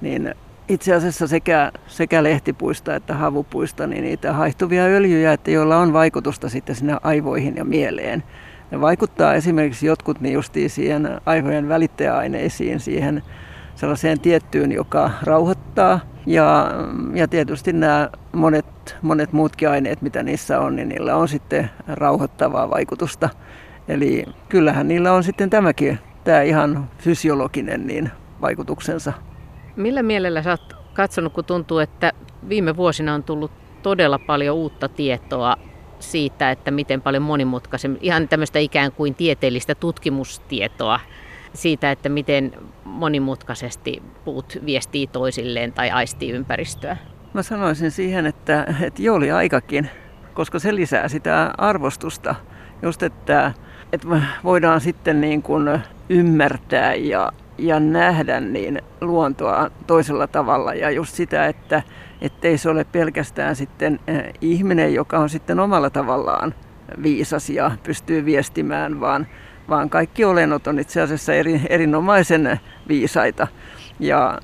Niin 0.00 0.34
itse 0.68 0.94
asiassa 0.94 1.26
sekä, 1.26 1.72
sekä 1.86 2.22
lehtipuista 2.22 2.94
että 2.94 3.14
havupuista 3.14 3.86
niin 3.86 4.04
niitä 4.04 4.32
haihtuvia 4.32 4.82
öljyjä, 4.84 5.32
että 5.32 5.50
joilla 5.50 5.76
on 5.76 5.92
vaikutusta 5.92 6.48
sitten 6.48 6.74
sinne 6.74 6.96
aivoihin 7.02 7.56
ja 7.56 7.64
mieleen. 7.64 8.22
Ne 8.70 8.80
vaikuttaa 8.80 9.34
esimerkiksi 9.34 9.86
jotkut 9.86 10.20
niin 10.20 10.34
justiin 10.34 10.70
siihen 10.70 11.20
aivojen 11.26 11.68
välittäjäaineisiin, 11.68 12.80
siihen 12.80 13.22
sellaiseen 13.74 14.20
tiettyyn, 14.20 14.72
joka 14.72 15.10
rauhoittaa. 15.22 16.00
Ja, 16.26 16.70
ja 17.14 17.28
tietysti 17.28 17.72
nämä 17.72 18.10
monet, 18.32 18.96
monet 19.02 19.32
muutkin 19.32 19.68
aineet, 19.68 20.02
mitä 20.02 20.22
niissä 20.22 20.60
on, 20.60 20.76
niin 20.76 20.88
niillä 20.88 21.16
on 21.16 21.28
sitten 21.28 21.70
rauhoittavaa 21.86 22.70
vaikutusta. 22.70 23.28
Eli 23.88 24.24
kyllähän 24.48 24.88
niillä 24.88 25.12
on 25.12 25.24
sitten 25.24 25.50
tämäkin, 25.50 25.98
tämä 26.24 26.42
ihan 26.42 26.88
fysiologinen 26.98 27.86
niin 27.86 28.10
vaikutuksensa. 28.40 29.12
Millä 29.76 30.02
mielellä 30.02 30.42
sä 30.42 30.50
oot 30.50 30.76
katsonut, 30.94 31.32
kun 31.32 31.44
tuntuu, 31.44 31.78
että 31.78 32.12
viime 32.48 32.76
vuosina 32.76 33.14
on 33.14 33.22
tullut 33.22 33.50
todella 33.82 34.18
paljon 34.18 34.56
uutta 34.56 34.88
tietoa 34.88 35.56
siitä, 35.98 36.50
että 36.50 36.70
miten 36.70 37.02
paljon 37.02 37.22
monimutkaisen, 37.22 37.98
ihan 38.00 38.28
tämmöistä 38.28 38.58
ikään 38.58 38.92
kuin 38.92 39.14
tieteellistä 39.14 39.74
tutkimustietoa 39.74 41.00
siitä, 41.54 41.90
että 41.90 42.08
miten 42.08 42.52
monimutkaisesti 42.84 44.02
puut 44.24 44.58
viestii 44.66 45.06
toisilleen 45.06 45.72
tai 45.72 45.90
aistii 45.90 46.30
ympäristöä? 46.30 46.96
Mä 47.34 47.42
sanoisin 47.42 47.90
siihen, 47.90 48.26
että, 48.26 48.74
että 48.82 49.02
jo 49.02 49.14
oli 49.14 49.30
aikakin, 49.30 49.90
koska 50.34 50.58
se 50.58 50.74
lisää 50.74 51.08
sitä 51.08 51.54
arvostusta. 51.58 52.34
Just, 52.82 53.02
että, 53.02 53.52
että 53.92 54.08
voidaan 54.44 54.80
sitten 54.80 55.20
niin 55.20 55.42
kuin 55.42 55.80
ymmärtää 56.08 56.94
ja 56.94 57.32
ja 57.58 57.80
nähdä 57.80 58.40
niin 58.40 58.82
luontoa 59.00 59.70
toisella 59.86 60.26
tavalla 60.26 60.74
ja 60.74 60.90
just 60.90 61.14
sitä, 61.14 61.46
että 61.46 61.82
ettei 62.20 62.58
se 62.58 62.70
ole 62.70 62.84
pelkästään 62.84 63.56
sitten 63.56 64.00
eh, 64.06 64.32
ihminen, 64.40 64.94
joka 64.94 65.18
on 65.18 65.28
sitten 65.28 65.60
omalla 65.60 65.90
tavallaan 65.90 66.54
viisas 67.02 67.50
ja 67.50 67.70
pystyy 67.82 68.24
viestimään, 68.24 69.00
vaan, 69.00 69.26
vaan 69.68 69.90
kaikki 69.90 70.24
olennot 70.24 70.66
on 70.66 70.78
itse 70.78 71.00
asiassa 71.00 71.34
eri, 71.34 71.60
erinomaisen 71.68 72.60
viisaita. 72.88 73.46
Ja 74.00 74.38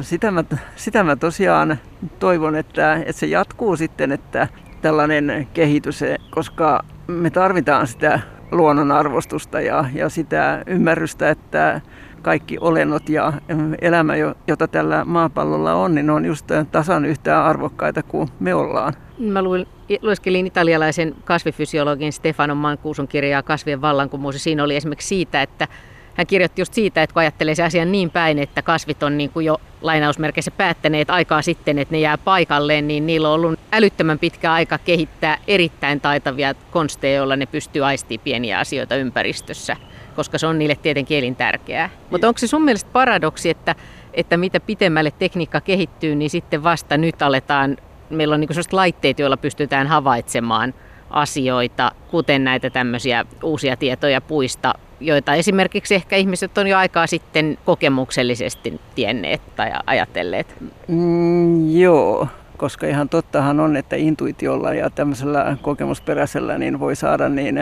sitä 0.00 0.30
mä, 0.30 0.44
sitä 0.76 1.04
mä 1.04 1.16
tosiaan 1.16 1.78
toivon, 2.18 2.56
että, 2.56 2.94
että 2.94 3.12
se 3.12 3.26
jatkuu 3.26 3.76
sitten, 3.76 4.12
että 4.12 4.48
tällainen 4.82 5.48
kehitys, 5.54 6.04
koska 6.30 6.84
me 7.06 7.30
tarvitaan 7.30 7.86
sitä 7.86 8.20
luonnon 8.50 8.92
arvostusta 8.92 9.60
ja, 9.60 9.84
ja 9.94 10.08
sitä 10.08 10.62
ymmärrystä, 10.66 11.30
että 11.30 11.80
kaikki 12.22 12.58
olennot 12.60 13.08
ja 13.08 13.32
elämä, 13.80 14.14
jota 14.46 14.68
tällä 14.68 15.04
maapallolla 15.04 15.74
on, 15.74 15.94
niin 15.94 16.10
on 16.10 16.24
just 16.24 16.46
tasan 16.72 17.04
yhtään 17.04 17.44
arvokkaita 17.44 18.02
kuin 18.02 18.28
me 18.40 18.54
ollaan. 18.54 18.92
Mä 19.18 19.42
luin, 19.42 19.66
lueskelin 20.02 20.46
italialaisen 20.46 21.14
kasvifysiologin 21.24 22.12
Stefano 22.12 22.54
Mancuson 22.54 23.08
kirjaa 23.08 23.42
Kasvien 23.42 23.80
vallankumous. 23.80 24.44
Siinä 24.44 24.64
oli 24.64 24.76
esimerkiksi 24.76 25.08
siitä, 25.08 25.42
että 25.42 25.68
hän 26.14 26.26
kirjoitti 26.26 26.60
just 26.60 26.74
siitä, 26.74 27.02
että 27.02 27.14
kun 27.14 27.20
ajattelee 27.20 27.54
se 27.54 27.62
asian 27.62 27.92
niin 27.92 28.10
päin, 28.10 28.38
että 28.38 28.62
kasvit 28.62 29.02
on 29.02 29.18
niin 29.18 29.30
kuin 29.30 29.46
jo 29.46 29.60
lainausmerkeissä 29.80 30.50
päättäneet 30.50 31.10
aikaa 31.10 31.42
sitten, 31.42 31.78
että 31.78 31.94
ne 31.94 32.00
jää 32.00 32.18
paikalleen, 32.18 32.88
niin 32.88 33.06
niillä 33.06 33.28
on 33.28 33.34
ollut 33.34 33.60
älyttömän 33.72 34.18
pitkä 34.18 34.52
aika 34.52 34.78
kehittää 34.78 35.38
erittäin 35.48 36.00
taitavia 36.00 36.54
konsteja, 36.70 37.16
joilla 37.16 37.36
ne 37.36 37.46
pystyy 37.46 37.84
aistimaan 37.84 38.24
pieniä 38.24 38.58
asioita 38.58 38.96
ympäristössä 38.96 39.76
koska 40.12 40.38
se 40.38 40.46
on 40.46 40.58
niille 40.58 40.76
tietenkin 40.82 41.18
elintärkeää. 41.18 41.90
Mutta 42.10 42.28
onko 42.28 42.38
se 42.38 42.46
sun 42.46 42.64
mielestä 42.64 42.90
paradoksi, 42.92 43.50
että, 43.50 43.74
että 44.14 44.36
mitä 44.36 44.60
pitemmälle 44.60 45.12
tekniikka 45.18 45.60
kehittyy, 45.60 46.14
niin 46.14 46.30
sitten 46.30 46.62
vasta 46.62 46.96
nyt 46.96 47.22
aletaan, 47.22 47.76
meillä 48.10 48.34
on 48.34 48.40
niin 48.40 48.48
sellaiset 48.48 48.72
laitteet, 48.72 49.18
joilla 49.18 49.36
pystytään 49.36 49.86
havaitsemaan 49.86 50.74
asioita, 51.10 51.92
kuten 52.10 52.44
näitä 52.44 52.70
tämmöisiä 52.70 53.24
uusia 53.42 53.76
tietoja 53.76 54.20
puista, 54.20 54.74
joita 55.00 55.34
esimerkiksi 55.34 55.94
ehkä 55.94 56.16
ihmiset 56.16 56.58
on 56.58 56.66
jo 56.66 56.78
aikaa 56.78 57.06
sitten 57.06 57.58
kokemuksellisesti 57.64 58.80
tienneet 58.94 59.40
tai 59.56 59.70
ajatelleet? 59.86 60.56
Mm, 60.88 61.76
joo, 61.78 62.28
koska 62.56 62.86
ihan 62.86 63.08
tottahan 63.08 63.60
on, 63.60 63.76
että 63.76 63.96
intuitiolla 63.96 64.74
ja 64.74 64.90
tämmöisellä 64.90 65.56
kokemusperäisellä 65.62 66.58
niin 66.58 66.80
voi 66.80 66.96
saada 66.96 67.28
niin 67.28 67.58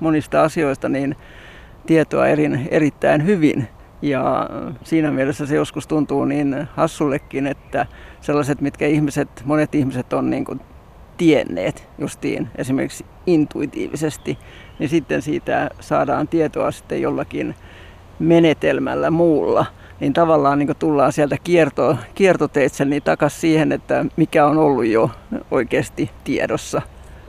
monista 0.00 0.42
asioista 0.42 0.88
niin 0.88 1.16
tietoa 1.88 2.26
erin, 2.26 2.68
erittäin 2.70 3.26
hyvin. 3.26 3.68
Ja 4.02 4.50
siinä 4.84 5.10
mielessä 5.10 5.46
se 5.46 5.56
joskus 5.56 5.86
tuntuu 5.86 6.24
niin 6.24 6.68
hassullekin, 6.76 7.46
että 7.46 7.86
sellaiset, 8.20 8.60
mitkä 8.60 8.86
ihmiset, 8.86 9.28
monet 9.44 9.74
ihmiset 9.74 10.12
on 10.12 10.30
niin 10.30 10.44
kuin 10.44 10.60
tienneet 11.16 11.88
justiin 11.98 12.48
esimerkiksi 12.56 13.06
intuitiivisesti, 13.26 14.38
niin 14.78 14.88
sitten 14.88 15.22
siitä 15.22 15.70
saadaan 15.80 16.28
tietoa 16.28 16.70
sitten 16.70 17.02
jollakin 17.02 17.54
menetelmällä 18.18 19.10
muulla, 19.10 19.66
niin 20.00 20.12
tavallaan 20.12 20.58
niin 20.58 20.76
tullaan 20.78 21.12
sieltä 21.12 21.36
kierto, 21.44 21.96
kiertoteitse 22.14 22.84
niin 22.84 23.02
takaisin 23.02 23.40
siihen, 23.40 23.72
että 23.72 24.04
mikä 24.16 24.46
on 24.46 24.58
ollut 24.58 24.86
jo 24.86 25.10
oikeasti 25.50 26.10
tiedossa. 26.24 26.82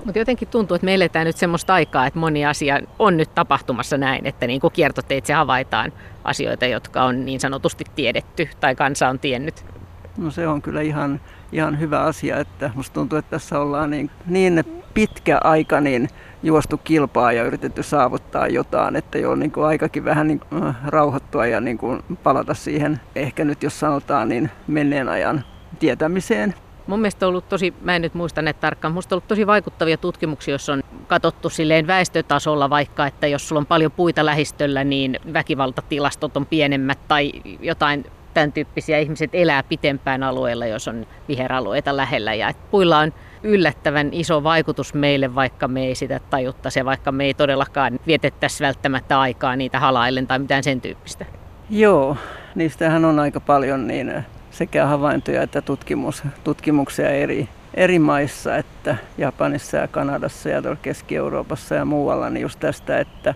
Mutta 0.05 0.19
jotenkin 0.19 0.47
tuntuu, 0.47 0.75
että 0.75 0.85
me 0.85 0.93
eletään 0.93 1.25
nyt 1.25 1.37
semmoista 1.37 1.73
aikaa, 1.73 2.07
että 2.07 2.19
moni 2.19 2.45
asia 2.45 2.79
on 2.99 3.17
nyt 3.17 3.35
tapahtumassa 3.35 3.97
näin, 3.97 4.25
että 4.25 4.47
niin 4.47 4.61
kuin 4.61 4.73
kiertoteitse 4.73 5.33
havaitaan 5.33 5.93
asioita, 6.23 6.65
jotka 6.65 7.03
on 7.03 7.25
niin 7.25 7.39
sanotusti 7.39 7.83
tiedetty 7.95 8.49
tai 8.59 8.75
kansa 8.75 9.09
on 9.09 9.19
tiennyt. 9.19 9.65
No 10.17 10.31
se 10.31 10.47
on 10.47 10.61
kyllä 10.61 10.81
ihan, 10.81 11.21
ihan 11.51 11.79
hyvä 11.79 11.99
asia, 11.99 12.37
että 12.37 12.71
musta 12.75 12.93
tuntuu, 12.93 13.17
että 13.17 13.29
tässä 13.29 13.59
ollaan 13.59 13.89
niin, 13.89 14.11
niin 14.25 14.63
pitkä 14.93 15.39
aika 15.43 15.81
niin 15.81 16.09
juostu 16.43 16.77
kilpaa 16.77 17.31
ja 17.31 17.43
yritetty 17.43 17.83
saavuttaa 17.83 18.47
jotain, 18.47 18.95
että 18.95 19.17
jo 19.17 19.35
niin 19.35 19.51
kuin 19.51 19.65
aikakin 19.65 20.05
vähän 20.05 20.27
niin 20.27 20.39
kuin 20.39 20.73
rauhoittua 20.85 21.45
ja 21.45 21.61
niin 21.61 21.77
kuin 21.77 22.03
palata 22.23 22.53
siihen, 22.53 23.01
ehkä 23.15 23.45
nyt 23.45 23.63
jos 23.63 23.79
sanotaan, 23.79 24.29
niin 24.29 24.49
menneen 24.67 25.09
ajan 25.09 25.43
tietämiseen 25.79 26.53
Mun 26.89 26.99
mielestä 26.99 27.25
on 27.25 27.29
ollut 27.29 27.49
tosi, 27.49 27.73
mä 27.81 27.95
en 27.95 28.01
nyt 28.01 28.13
muista 28.13 28.41
ne 28.41 28.53
tarkkaan, 28.53 28.93
musta 28.93 29.15
on 29.15 29.17
ollut 29.17 29.27
tosi 29.27 29.47
vaikuttavia 29.47 29.97
tutkimuksia, 29.97 30.53
jos 30.53 30.69
on 30.69 30.83
katsottu 31.07 31.49
silleen 31.49 31.87
väestötasolla 31.87 32.69
vaikka, 32.69 33.07
että 33.07 33.27
jos 33.27 33.49
sulla 33.49 33.59
on 33.59 33.65
paljon 33.65 33.91
puita 33.91 34.25
lähistöllä, 34.25 34.83
niin 34.83 35.19
väkivaltatilastot 35.33 36.37
on 36.37 36.45
pienemmät 36.45 36.99
tai 37.07 37.31
jotain 37.61 38.05
tämän 38.33 38.51
tyyppisiä 38.51 38.99
ihmiset 38.99 39.29
elää 39.33 39.63
pitempään 39.63 40.23
alueella, 40.23 40.65
jos 40.65 40.87
on 40.87 41.05
viheralueita 41.27 41.97
lähellä. 41.97 42.33
Ja 42.33 42.53
puilla 42.71 42.99
on 42.99 43.13
yllättävän 43.43 44.09
iso 44.11 44.43
vaikutus 44.43 44.93
meille, 44.93 45.35
vaikka 45.35 45.67
me 45.67 45.85
ei 45.85 45.95
sitä 45.95 46.19
tajuttaisi 46.29 46.79
ja 46.79 46.85
vaikka 46.85 47.11
me 47.11 47.25
ei 47.25 47.33
todellakaan 47.33 47.99
vietettäisi 48.07 48.63
välttämättä 48.63 49.19
aikaa 49.19 49.55
niitä 49.55 49.79
halaillen 49.79 50.27
tai 50.27 50.39
mitään 50.39 50.63
sen 50.63 50.81
tyyppistä. 50.81 51.25
Joo, 51.69 52.17
niistähän 52.55 53.05
on 53.05 53.19
aika 53.19 53.39
paljon 53.39 53.87
niin 53.87 54.25
sekä 54.59 54.85
havaintoja 54.85 55.43
että 55.43 55.61
tutkimus, 55.61 56.23
tutkimuksia 56.43 57.09
eri, 57.09 57.49
eri 57.73 57.99
maissa, 57.99 58.55
että 58.55 58.95
Japanissa 59.17 59.77
ja 59.77 59.87
Kanadassa 59.87 60.49
ja 60.49 60.61
Keski-Euroopassa 60.81 61.75
ja 61.75 61.85
muualla, 61.85 62.29
niin 62.29 62.41
just 62.41 62.59
tästä, 62.59 62.99
että 62.99 63.33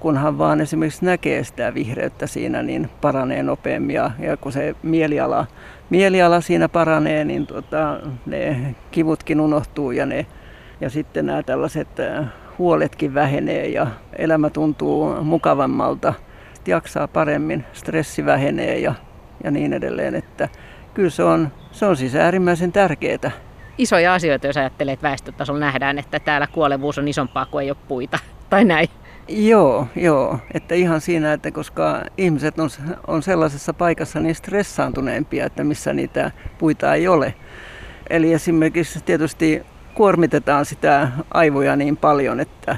kunhan 0.00 0.38
vaan 0.38 0.60
esimerkiksi 0.60 1.04
näkee 1.04 1.44
sitä 1.44 1.74
vihreyttä 1.74 2.26
siinä, 2.26 2.62
niin 2.62 2.90
paranee 3.00 3.42
nopeammin 3.42 3.94
ja, 3.96 4.10
ja 4.18 4.36
kun 4.36 4.52
se 4.52 4.74
mieliala, 4.82 5.46
mieliala 5.90 6.40
siinä 6.40 6.68
paranee, 6.68 7.24
niin 7.24 7.46
tota, 7.46 8.00
ne 8.26 8.74
kivutkin 8.90 9.40
unohtuu 9.40 9.90
ja, 9.90 10.06
ne, 10.06 10.26
ja 10.80 10.90
sitten 10.90 11.26
nämä 11.26 11.42
tällaiset 11.42 12.00
äh, 12.00 12.26
huoletkin 12.58 13.14
vähenee 13.14 13.68
ja 13.68 13.86
elämä 14.18 14.50
tuntuu 14.50 15.22
mukavammalta, 15.22 16.14
jaksaa 16.66 17.08
paremmin, 17.08 17.64
stressi 17.72 18.24
vähenee 18.24 18.78
ja, 18.78 18.94
ja 19.44 19.50
niin 19.50 19.72
edelleen, 19.72 20.14
että 20.14 20.48
kyllä 20.94 21.10
se 21.10 21.22
on, 21.24 21.52
se 21.72 21.86
on 21.86 21.96
siis 21.96 22.14
äärimmäisen 22.14 22.72
tärkeää. 22.72 23.30
Isoja 23.78 24.14
asioita, 24.14 24.46
jos 24.46 24.56
ajattelee, 24.56 24.92
että 24.92 25.08
väestötasolla 25.08 25.60
nähdään, 25.60 25.98
että 25.98 26.20
täällä 26.20 26.46
kuolevuus 26.46 26.98
on 26.98 27.08
isompaa 27.08 27.46
kuin 27.46 27.62
ei 27.62 27.70
ole 27.70 27.76
puita 27.88 28.18
tai 28.50 28.64
näin. 28.64 28.88
Joo, 29.28 29.88
joo. 29.96 30.38
Että 30.54 30.74
ihan 30.74 31.00
siinä, 31.00 31.32
että 31.32 31.50
koska 31.50 32.02
ihmiset 32.18 32.58
on, 32.58 32.68
on 33.06 33.22
sellaisessa 33.22 33.74
paikassa 33.74 34.20
niin 34.20 34.34
stressaantuneempia, 34.34 35.46
että 35.46 35.64
missä 35.64 35.92
niitä 35.92 36.30
puita 36.58 36.94
ei 36.94 37.08
ole. 37.08 37.34
Eli 38.10 38.32
esimerkiksi 38.32 39.00
tietysti 39.04 39.62
kuormitetaan 39.94 40.64
sitä 40.64 41.08
aivoja 41.30 41.76
niin 41.76 41.96
paljon, 41.96 42.40
että 42.40 42.76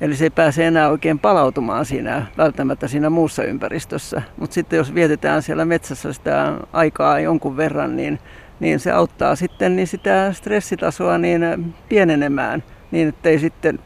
Eli 0.00 0.16
se 0.16 0.24
ei 0.24 0.30
pääse 0.30 0.66
enää 0.66 0.88
oikein 0.88 1.18
palautumaan 1.18 1.84
siinä, 1.84 2.26
välttämättä 2.38 2.88
siinä 2.88 3.10
muussa 3.10 3.44
ympäristössä. 3.44 4.22
Mutta 4.36 4.54
sitten 4.54 4.76
jos 4.76 4.94
vietetään 4.94 5.42
siellä 5.42 5.64
metsässä 5.64 6.12
sitä 6.12 6.52
aikaa 6.72 7.20
jonkun 7.20 7.56
verran, 7.56 7.96
niin, 7.96 8.18
niin 8.60 8.80
se 8.80 8.92
auttaa 8.92 9.36
sitten 9.36 9.76
niin 9.76 9.86
sitä 9.86 10.32
stressitasoa 10.32 11.18
niin 11.18 11.74
pienenemään, 11.88 12.62
niin 12.90 13.08
ettei 13.08 13.38
sitten 13.38 13.78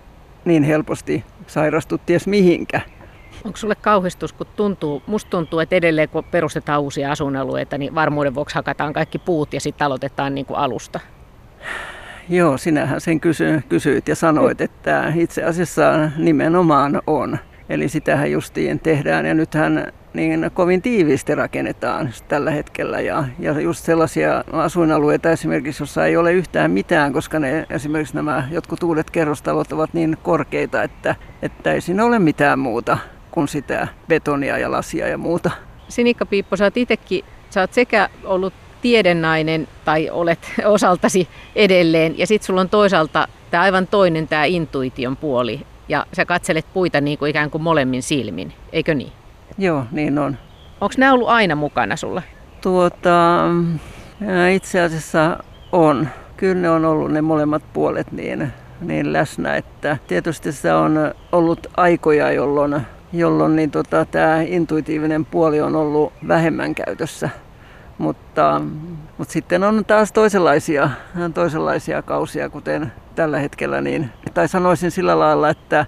niin 0.44 0.62
helposti 0.62 1.24
sairastu 1.46 1.98
ties 1.98 2.26
mihinkä. 2.26 2.80
Onko 3.44 3.56
sulle 3.56 3.74
kauhistus, 3.74 4.32
kun 4.32 4.46
tuntuu, 4.56 5.02
musta 5.06 5.30
tuntuu, 5.30 5.58
että 5.58 5.76
edelleen 5.76 6.08
kun 6.08 6.24
perustetaan 6.24 6.80
uusia 6.80 7.12
asuinalueita, 7.12 7.78
niin 7.78 7.94
varmuuden 7.94 8.34
vuoksi 8.34 8.54
hakataan 8.54 8.92
kaikki 8.92 9.18
puut 9.18 9.54
ja 9.54 9.60
sitten 9.60 9.84
aloitetaan 9.84 10.34
niin 10.34 10.46
kuin 10.46 10.58
alusta? 10.58 11.00
Joo, 12.28 12.58
sinähän 12.58 13.00
sen 13.00 13.20
kysy, 13.20 13.62
kysyit 13.68 14.08
ja 14.08 14.14
sanoit, 14.14 14.60
että 14.60 15.12
itse 15.16 15.44
asiassa 15.44 16.10
nimenomaan 16.16 17.02
on. 17.06 17.38
Eli 17.68 17.88
sitähän 17.88 18.30
justiin 18.30 18.80
tehdään 18.80 19.26
ja 19.26 19.34
nythän 19.34 19.92
niin 20.14 20.50
kovin 20.54 20.82
tiiviisti 20.82 21.34
rakennetaan 21.34 22.10
tällä 22.28 22.50
hetkellä. 22.50 23.00
Ja, 23.00 23.24
ja 23.38 23.60
just 23.60 23.84
sellaisia 23.84 24.44
asuinalueita 24.52 25.30
esimerkiksi, 25.30 25.82
jossa 25.82 26.06
ei 26.06 26.16
ole 26.16 26.32
yhtään 26.32 26.70
mitään, 26.70 27.12
koska 27.12 27.38
ne, 27.38 27.66
esimerkiksi 27.70 28.14
nämä 28.14 28.48
jotkut 28.50 28.82
uudet 28.82 29.10
kerrostalot 29.10 29.72
ovat 29.72 29.94
niin 29.94 30.16
korkeita, 30.22 30.82
että, 30.82 31.14
että 31.42 31.72
ei 31.72 31.80
siinä 31.80 32.04
ole 32.04 32.18
mitään 32.18 32.58
muuta 32.58 32.98
kuin 33.30 33.48
sitä 33.48 33.88
betonia 34.08 34.58
ja 34.58 34.70
lasia 34.70 35.08
ja 35.08 35.18
muuta. 35.18 35.50
Sinikka 35.88 36.26
Piippo, 36.26 36.56
sä 36.56 36.64
oot 36.64 36.76
itsekin, 36.76 37.24
sä 37.50 37.60
oot 37.60 37.72
sekä 37.72 38.08
ollut 38.24 38.54
tiedennainen 38.86 39.68
tai 39.84 40.10
olet 40.10 40.38
osaltasi 40.64 41.28
edelleen 41.56 42.18
ja 42.18 42.26
sitten 42.26 42.46
sulla 42.46 42.60
on 42.60 42.68
toisaalta 42.68 43.28
tämä 43.50 43.62
aivan 43.62 43.86
toinen 43.86 44.28
tämä 44.28 44.44
intuition 44.44 45.16
puoli 45.16 45.60
ja 45.88 46.06
sä 46.12 46.24
katselet 46.24 46.66
puita 46.74 47.00
niin 47.00 47.18
kuin 47.18 47.30
ikään 47.30 47.50
kuin 47.50 47.62
molemmin 47.62 48.02
silmin, 48.02 48.52
eikö 48.72 48.94
niin? 48.94 49.12
Joo, 49.58 49.84
niin 49.92 50.18
on. 50.18 50.36
Onko 50.80 50.94
nämä 50.98 51.12
ollut 51.12 51.28
aina 51.28 51.54
mukana 51.54 51.96
sulla? 51.96 52.22
Tuota, 52.60 53.40
itse 54.52 54.80
asiassa 54.80 55.38
on. 55.72 56.08
Kyllä 56.36 56.54
ne 56.54 56.70
on 56.70 56.84
ollut 56.84 57.12
ne 57.12 57.20
molemmat 57.20 57.62
puolet 57.72 58.12
niin, 58.12 58.52
niin 58.80 59.12
läsnä, 59.12 59.56
että 59.56 59.96
tietysti 60.06 60.52
se 60.52 60.72
on 60.72 61.14
ollut 61.32 61.66
aikoja, 61.76 62.32
jolloin, 62.32 62.80
jolloin 63.12 63.56
niin 63.56 63.70
tota, 63.70 64.04
tämä 64.04 64.40
intuitiivinen 64.40 65.24
puoli 65.24 65.60
on 65.60 65.76
ollut 65.76 66.12
vähemmän 66.28 66.74
käytössä. 66.74 67.30
Mutta, 67.98 68.60
mutta 69.18 69.32
sitten 69.32 69.64
on 69.64 69.84
taas 69.84 70.12
toisenlaisia, 70.12 70.90
toisenlaisia 71.34 72.02
kausia, 72.02 72.50
kuten 72.50 72.92
tällä 73.14 73.38
hetkellä. 73.38 73.80
Niin, 73.80 74.10
tai 74.34 74.48
sanoisin 74.48 74.90
sillä 74.90 75.18
lailla, 75.18 75.50
että 75.50 75.86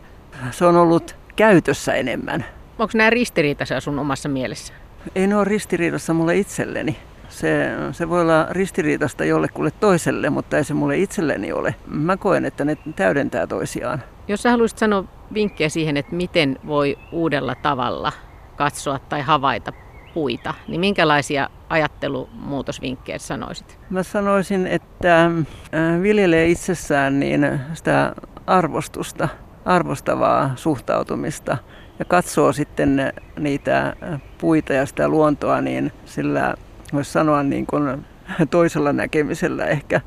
se 0.50 0.66
on 0.66 0.76
ollut 0.76 1.16
käytössä 1.36 1.94
enemmän. 1.94 2.44
Onko 2.78 2.90
nämä 2.94 3.10
ristiriitaisia 3.10 3.80
sun 3.80 3.98
omassa 3.98 4.28
mielessä? 4.28 4.72
Ei 5.14 5.26
ne 5.26 5.36
ole 5.36 5.44
ristiriidassa 5.44 6.14
mulle 6.14 6.36
itselleni. 6.36 6.96
Se, 7.28 7.70
se 7.92 8.08
voi 8.08 8.20
olla 8.20 8.46
ristiriitasta 8.50 9.24
jollekulle 9.24 9.70
toiselle, 9.70 10.30
mutta 10.30 10.56
ei 10.58 10.64
se 10.64 10.74
mulle 10.74 10.98
itselleni 10.98 11.52
ole. 11.52 11.74
Mä 11.86 12.16
koen, 12.16 12.44
että 12.44 12.64
ne 12.64 12.76
täydentää 12.96 13.46
toisiaan. 13.46 14.02
Jos 14.28 14.42
sä 14.42 14.50
haluaisit 14.50 14.78
sanoa 14.78 15.04
vinkkejä 15.34 15.68
siihen, 15.68 15.96
että 15.96 16.16
miten 16.16 16.58
voi 16.66 16.98
uudella 17.12 17.54
tavalla 17.54 18.12
katsoa 18.56 18.98
tai 18.98 19.20
havaita 19.20 19.72
puita, 20.14 20.54
niin 20.68 20.80
minkälaisia 20.80 21.48
ajattelumuutosvinkkejä 21.68 23.18
sanoisit? 23.18 23.78
Mä 23.90 24.02
sanoisin, 24.02 24.66
että 24.66 25.24
äh, 25.24 26.02
viljelee 26.02 26.46
itsessään 26.46 27.20
niin 27.20 27.60
sitä 27.74 28.14
arvostusta, 28.46 29.28
arvostavaa 29.64 30.52
suhtautumista 30.56 31.56
ja 31.98 32.04
katsoo 32.04 32.52
sitten 32.52 33.12
niitä 33.38 33.96
puita 34.38 34.72
ja 34.72 34.86
sitä 34.86 35.08
luontoa, 35.08 35.60
niin 35.60 35.92
sillä 36.04 36.54
voisi 36.92 37.12
sanoa 37.12 37.42
niin 37.42 37.66
kuin 37.66 38.06
toisella 38.50 38.92
näkemisellä 38.92 39.66
ehkä. 39.66 40.00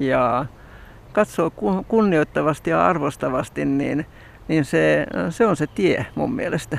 Ja 0.00 0.46
katsoo 1.12 1.50
kunnioittavasti 1.88 2.70
ja 2.70 2.86
arvostavasti, 2.86 3.64
niin, 3.64 4.06
niin 4.48 4.64
se, 4.64 5.06
se 5.30 5.46
on 5.46 5.56
se 5.56 5.66
tie 5.66 6.06
mun 6.14 6.34
mielestä. 6.34 6.78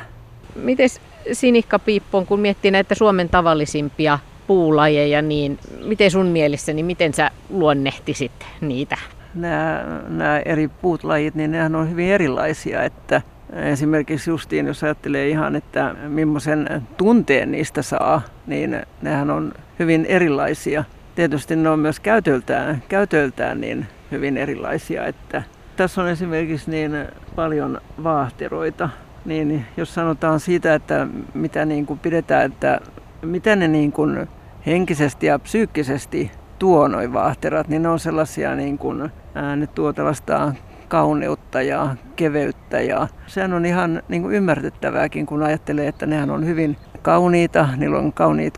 Miten 0.56 0.90
Sinikka 1.32 1.80
Piippoon, 1.80 2.26
kun 2.26 2.40
miettii 2.40 2.72
näitä 2.72 2.96
Suomen 2.96 3.30
tavallisimpia 3.30 4.20
puulajeja, 4.48 5.22
niin 5.22 5.60
miten 5.86 6.12
sun 6.12 6.28
mielessä, 6.28 6.74
niin 6.74 6.86
miten 6.86 7.14
sä 7.14 7.32
luonnehtisit 7.50 8.32
niitä? 8.62 8.98
Nämä, 9.36 9.86
nämä 10.08 10.40
eri 10.40 10.68
puutlajit, 10.68 11.36
niin 11.36 11.52
nehän 11.52 11.76
on 11.76 11.90
hyvin 11.90 12.10
erilaisia, 12.10 12.84
että 12.84 13.22
Esimerkiksi 13.54 14.30
justiin, 14.30 14.68
jos 14.68 14.84
ajattelee 14.84 15.30
ihan, 15.30 15.56
että 15.56 15.96
millaisen 16.08 16.88
tunteen 16.98 17.52
niistä 17.52 17.82
saa, 17.82 18.22
niin 18.48 18.82
nehän 19.02 19.30
on 19.30 19.54
hyvin 19.80 20.06
erilaisia. 20.06 20.84
Tietysti 21.16 21.56
ne 21.56 21.70
on 21.70 21.80
myös 21.80 22.00
käytöltään, 22.00 22.84
käytöltään 22.90 23.62
niin 23.62 23.88
hyvin 24.12 24.38
erilaisia, 24.38 25.06
että 25.06 25.44
tässä 25.76 26.02
on 26.02 26.08
esimerkiksi 26.08 26.72
niin 26.72 26.92
paljon 27.36 27.82
vaahteroita, 28.04 28.90
niin 29.28 29.66
jos 29.78 29.94
sanotaan 29.94 30.40
siitä, 30.40 30.74
että 30.74 31.08
mitä 31.34 31.66
niin 31.66 31.86
kuin 31.86 32.00
pidetään, 32.00 32.46
että 32.46 32.80
mitä 33.22 33.56
ne 33.56 33.68
niin 33.68 33.92
kuin 33.92 34.28
henkisesti 34.66 35.26
ja 35.26 35.40
psyykkisesti 35.40 36.32
tuo 36.60 36.88
noin 36.88 37.14
vaahterat, 37.14 37.68
niin 37.68 37.82
ne 37.82 37.90
on 37.90 38.00
sellaisia 38.00 38.56
niin 38.56 38.78
kuin, 38.78 39.12
ää, 39.36 39.56
ne 39.56 39.68
tuo 39.68 39.94
tällaista 39.94 40.54
kauneutta 40.88 41.62
ja 41.62 41.96
keveyttä. 42.16 42.82
Ja 42.82 43.08
sehän 43.28 43.54
on 43.54 43.66
ihan 43.66 44.04
niin 44.10 44.22
kuin 44.22 44.36
ymmärrettävääkin, 44.36 45.26
kun 45.26 45.44
ajattelee, 45.44 45.88
että 45.88 46.06
nehän 46.06 46.30
on 46.30 46.46
hyvin 46.46 46.78
kauniita, 47.02 47.70
niillä 47.78 47.98
on 47.98 48.14
kauniit 48.14 48.58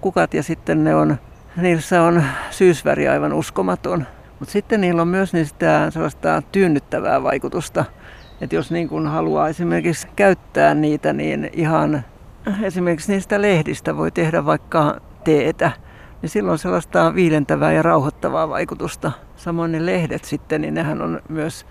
kukat 0.00 0.34
ja 0.34 0.42
sitten 0.42 0.84
ne 0.84 0.94
on, 0.94 1.16
niissä 1.56 2.02
on 2.02 2.22
syysväri 2.50 3.08
aivan 3.08 3.32
uskomaton. 3.32 4.06
Mutta 4.38 4.52
sitten 4.52 4.80
niillä 4.80 5.02
on 5.02 5.08
myös 5.08 5.32
niistä 5.32 5.90
sellaista 5.90 6.42
tyynnyttävää 6.52 7.22
vaikutusta, 7.22 7.84
että 8.40 8.56
jos 8.56 8.70
niin 8.70 8.88
kuin 8.88 9.06
haluaa 9.06 9.48
esimerkiksi 9.48 10.08
käyttää 10.16 10.74
niitä, 10.74 11.12
niin 11.12 11.50
ihan 11.52 12.04
esimerkiksi 12.62 13.12
niistä 13.12 13.42
lehdistä 13.42 13.96
voi 13.96 14.10
tehdä 14.10 14.44
vaikka 14.44 15.00
teetä, 15.24 15.70
niin 16.22 16.30
silloin 16.30 16.58
sellaista 16.58 17.14
viilentävää 17.14 17.72
ja 17.72 17.82
rauhoittavaa 17.82 18.48
vaikutusta. 18.48 19.12
Samoin 19.36 19.72
ne 19.72 19.86
lehdet 19.86 20.24
sitten, 20.24 20.60
niin 20.60 20.74
nehän 20.74 21.02
on 21.02 21.20
myös, 21.28 21.66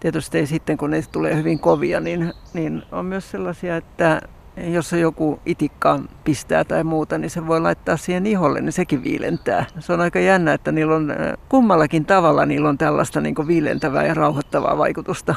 tietysti 0.00 0.38
ei 0.38 0.46
sitten 0.46 0.76
kun 0.76 0.90
ne 0.90 1.02
tulee 1.12 1.36
hyvin 1.36 1.58
kovia, 1.58 2.00
niin, 2.00 2.32
niin 2.54 2.82
on 2.92 3.06
myös 3.06 3.30
sellaisia, 3.30 3.76
että 3.76 4.20
jos 4.56 4.90
se 4.90 4.98
joku 4.98 5.40
itikka 5.46 6.00
pistää 6.24 6.64
tai 6.64 6.84
muuta, 6.84 7.18
niin 7.18 7.30
se 7.30 7.46
voi 7.46 7.60
laittaa 7.60 7.96
siihen 7.96 8.26
iholle, 8.26 8.60
niin 8.60 8.72
sekin 8.72 9.04
viilentää. 9.04 9.64
Se 9.78 9.92
on 9.92 10.00
aika 10.00 10.18
jännä, 10.18 10.52
että 10.52 10.72
niillä 10.72 10.94
on 10.94 11.12
kummallakin 11.48 12.04
tavalla 12.04 12.46
niillä 12.46 12.68
on 12.68 12.78
tällaista 12.78 13.20
niin 13.20 13.46
viilentävää 13.46 14.06
ja 14.06 14.14
rauhoittavaa 14.14 14.78
vaikutusta. 14.78 15.34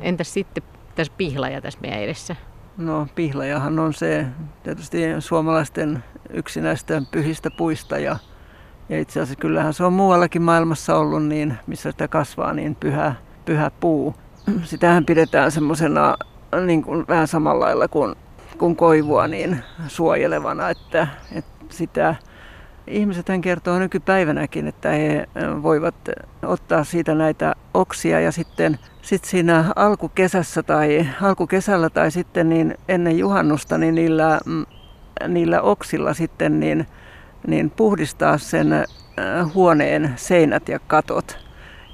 Entäs 0.00 0.34
sitten 0.34 0.62
tässä 0.94 1.12
pihlaja 1.16 1.60
tässä 1.60 1.78
meidän 1.82 2.00
edessä? 2.00 2.36
No 2.76 3.06
pihlajahan 3.14 3.78
on 3.78 3.94
se 3.94 4.26
tietysti 4.62 4.98
suomalaisten 5.18 6.04
yksi 6.30 6.60
näistä 6.60 7.02
pyhistä 7.10 7.50
puista 7.50 7.98
ja, 7.98 8.16
ja 8.88 9.00
itse 9.00 9.20
asiassa 9.20 9.40
kyllähän 9.40 9.74
se 9.74 9.84
on 9.84 9.92
muuallakin 9.92 10.42
maailmassa 10.42 10.96
ollut 10.96 11.24
niin, 11.24 11.58
missä 11.66 11.90
sitä 11.90 12.08
kasvaa, 12.08 12.52
niin 12.52 12.74
pyhä, 12.74 13.14
pyhä 13.44 13.70
puu. 13.80 14.14
Sitähän 14.64 15.04
pidetään 15.04 15.50
semmoisena 15.50 16.16
niin 16.66 16.82
kuin 16.82 17.04
vähän 17.08 17.28
samalla 17.28 17.64
lailla 17.64 17.88
kuin, 17.88 18.14
kuin 18.58 18.76
koivua 18.76 19.28
niin 19.28 19.58
suojelevana, 19.88 20.70
että, 20.70 21.08
että 21.32 21.64
sitä 21.68 22.14
Ihmiset 22.86 23.26
kertoo 23.42 23.78
nykypäivänäkin, 23.78 24.68
että 24.68 24.90
he 24.90 25.26
voivat 25.62 25.94
ottaa 26.42 26.84
siitä 26.84 27.14
näitä 27.14 27.54
oksia 27.74 28.20
ja 28.20 28.32
sitten 28.32 28.78
sit 29.06 29.24
siinä 29.24 29.64
alkukesässä 29.76 30.62
tai 30.62 31.08
alkukesällä 31.22 31.90
tai 31.90 32.10
sitten 32.10 32.48
niin 32.48 32.74
ennen 32.88 33.18
juhannusta 33.18 33.78
niin 33.78 33.94
niillä, 33.94 34.40
mm, 34.46 34.66
niillä 35.28 35.60
oksilla 35.60 36.14
sitten 36.14 36.60
niin, 36.60 36.86
niin 37.46 37.70
puhdistaa 37.70 38.38
sen 38.38 38.86
huoneen 39.54 40.12
seinät 40.16 40.68
ja 40.68 40.78
katot. 40.78 41.38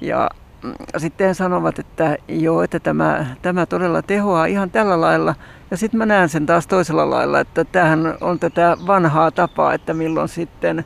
Ja 0.01 0.29
mm, 0.63 0.73
sitten 0.97 1.35
sanovat, 1.35 1.79
että 1.79 2.17
joo, 2.27 2.63
että 2.63 2.79
tämä, 2.79 3.25
tämä 3.41 3.65
todella 3.65 4.01
tehoaa 4.01 4.45
ihan 4.45 4.71
tällä 4.71 5.01
lailla. 5.01 5.35
Ja 5.71 5.77
sitten 5.77 5.97
mä 5.97 6.05
näen 6.05 6.29
sen 6.29 6.45
taas 6.45 6.67
toisella 6.67 7.09
lailla, 7.09 7.39
että 7.39 7.63
tämähän 7.63 8.17
on 8.21 8.39
tätä 8.39 8.77
vanhaa 8.87 9.31
tapaa, 9.31 9.73
että 9.73 9.93
milloin 9.93 10.29
sitten 10.29 10.85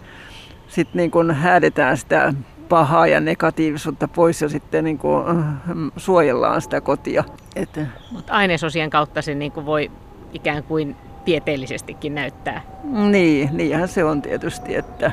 sit 0.68 0.94
niin 0.94 1.12
kun 1.12 1.32
häädetään 1.32 1.98
sitä 1.98 2.34
pahaa 2.70 3.08
ja 3.08 3.20
negatiivisuutta 3.20 4.08
pois 4.08 4.42
ja 4.42 4.50
sitten 4.50 4.84
niin 4.84 4.98
kuin 4.98 5.28
äh, 5.28 5.46
suojellaan 5.98 6.62
sitä 6.62 6.82
kotia. 6.82 7.24
Mutta 8.12 8.34
ainesosien 8.34 8.90
kautta 8.90 9.22
se 9.22 9.36
niin 9.36 9.52
kuin 9.52 9.66
voi 9.66 9.92
ikään 10.34 10.64
kuin 10.64 10.96
tieteellisestikin 11.26 12.16
näyttää. 12.16 12.62
Niin, 12.84 13.50
niinhän 13.54 13.88
se 13.88 14.04
on 14.04 14.22
tietysti, 14.22 14.76
että 14.76 15.12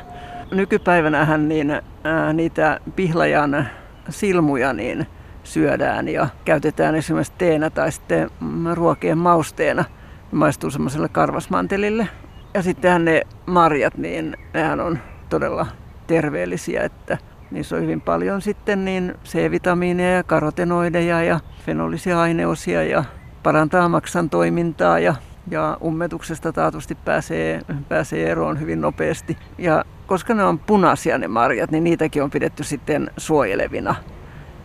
nykypäivänähän 0.50 1.48
niin, 1.48 1.70
ää, 1.70 1.80
äh, 2.28 2.34
niitä 2.34 2.80
pihlajan 2.96 3.68
silmuja 4.08 4.72
niin 4.72 5.06
syödään 5.44 6.08
ja 6.08 6.28
käytetään 6.44 6.94
esimerkiksi 6.94 7.32
teenä 7.38 7.70
tai 7.70 7.92
sitten 7.92 8.30
mm, 8.40 8.64
ruokien 8.72 9.18
mausteena. 9.18 9.84
Ne 10.32 10.38
maistuu 10.38 10.70
semmoiselle 10.70 11.08
karvasmantelille. 11.08 12.08
Ja 12.54 12.62
sittenhän 12.62 13.04
ne 13.04 13.22
marjat, 13.46 13.98
niin 13.98 14.36
nehän 14.54 14.80
on 14.80 14.98
todella 15.28 15.66
terveellisiä, 16.06 16.82
että 16.82 17.18
niissä 17.54 17.76
on 17.76 17.82
hyvin 17.82 18.00
paljon 18.00 18.42
sitten 18.42 18.84
niin 18.84 19.14
C-vitamiineja 19.24 20.16
ja 20.16 20.22
karotenoideja 20.22 21.22
ja 21.22 21.40
fenolisia 21.66 22.20
aineosia 22.20 22.84
ja 22.84 23.04
parantaa 23.42 23.88
maksan 23.88 24.30
toimintaa 24.30 24.98
ja, 24.98 25.14
ja 25.50 25.78
ummetuksesta 25.84 26.52
taatusti 26.52 26.94
pääsee, 26.94 27.60
pääsee 27.88 28.30
eroon 28.30 28.60
hyvin 28.60 28.80
nopeasti. 28.80 29.36
Ja 29.58 29.84
koska 30.06 30.34
ne 30.34 30.44
on 30.44 30.58
punaisia 30.58 31.18
ne 31.18 31.28
marjat, 31.28 31.70
niin 31.70 31.84
niitäkin 31.84 32.22
on 32.22 32.30
pidetty 32.30 32.64
sitten 32.64 33.10
suojelevina. 33.16 33.94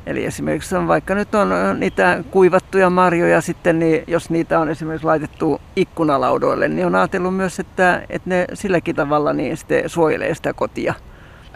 Eli 0.06 0.26
esimerkiksi 0.26 0.76
on, 0.76 0.88
vaikka 0.88 1.16
nyt 1.16 1.36
on 1.36 1.50
niitä 1.80 2.24
kuivattuja 2.32 2.90
marjoja 2.90 3.42
sitten, 3.42 3.80
niin 3.80 4.04
jos 4.08 4.30
niitä 4.30 4.60
on 4.60 4.70
esimerkiksi 4.70 5.06
laitettu 5.06 5.62
ikkunalaudoille, 5.76 6.68
niin 6.68 6.88
on 6.88 6.96
ajatellut 6.96 7.36
myös, 7.36 7.60
että, 7.60 8.02
että 8.10 8.30
ne 8.30 8.46
silläkin 8.54 8.96
tavalla 8.96 9.34
niin 9.34 9.58
sitten 9.58 9.90
suojelee 9.90 10.36
sitä 10.36 10.54
kotia. 10.54 10.94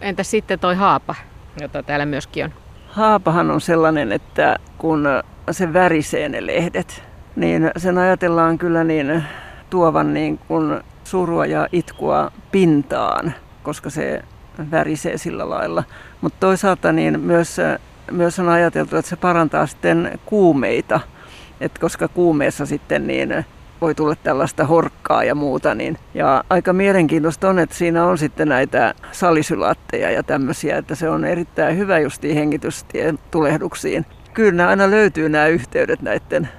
Entä 0.01 0.23
sitten 0.23 0.59
toi 0.59 0.75
haapa, 0.75 1.15
jota 1.61 1.83
täällä 1.83 2.05
myöskin 2.05 2.45
on? 2.45 2.53
Haapahan 2.87 3.51
on 3.51 3.61
sellainen, 3.61 4.11
että 4.11 4.55
kun 4.77 5.07
se 5.51 5.73
värisee 5.73 6.29
ne 6.29 6.45
lehdet, 6.45 7.03
niin 7.35 7.71
sen 7.77 7.97
ajatellaan 7.97 8.57
kyllä 8.57 8.83
niin 8.83 9.23
tuovan 9.69 10.13
niin 10.13 10.37
kuin 10.37 10.79
surua 11.03 11.45
ja 11.45 11.67
itkua 11.71 12.31
pintaan, 12.51 13.33
koska 13.63 13.89
se 13.89 14.23
värisee 14.71 15.17
sillä 15.17 15.49
lailla. 15.49 15.83
Mutta 16.21 16.37
toisaalta 16.39 16.91
niin 16.91 17.19
myös 17.19 17.57
myös 18.11 18.39
on 18.39 18.49
ajateltu, 18.49 18.97
että 18.97 19.09
se 19.09 19.15
parantaa 19.15 19.67
sitten 19.67 20.19
kuumeita, 20.25 20.99
Et 21.61 21.79
koska 21.79 22.07
kuumeessa 22.07 22.65
sitten 22.65 23.07
niin 23.07 23.45
voi 23.83 23.95
tulla 23.95 24.15
tällaista 24.15 24.65
horkkaa 24.65 25.23
ja 25.23 25.35
muuta. 25.35 25.75
Niin, 25.75 25.97
ja 26.13 26.43
aika 26.49 26.73
mielenkiintoista 26.73 27.49
on, 27.49 27.59
että 27.59 27.75
siinä 27.75 28.05
on 28.05 28.17
sitten 28.17 28.47
näitä 28.47 28.93
salisylaatteja 29.11 30.11
ja 30.11 30.23
tämmöisiä, 30.23 30.77
että 30.77 30.95
se 30.95 31.09
on 31.09 31.25
erittäin 31.25 31.77
hyvä 31.77 31.99
justi 31.99 32.35
hengitystien 32.35 33.19
tulehduksiin. 33.31 34.05
Kyllä 34.33 34.51
nämä 34.51 34.69
aina 34.69 34.91
löytyy 34.91 35.29
nämä 35.29 35.47
yhteydet 35.47 36.01
näiden 36.01 36.49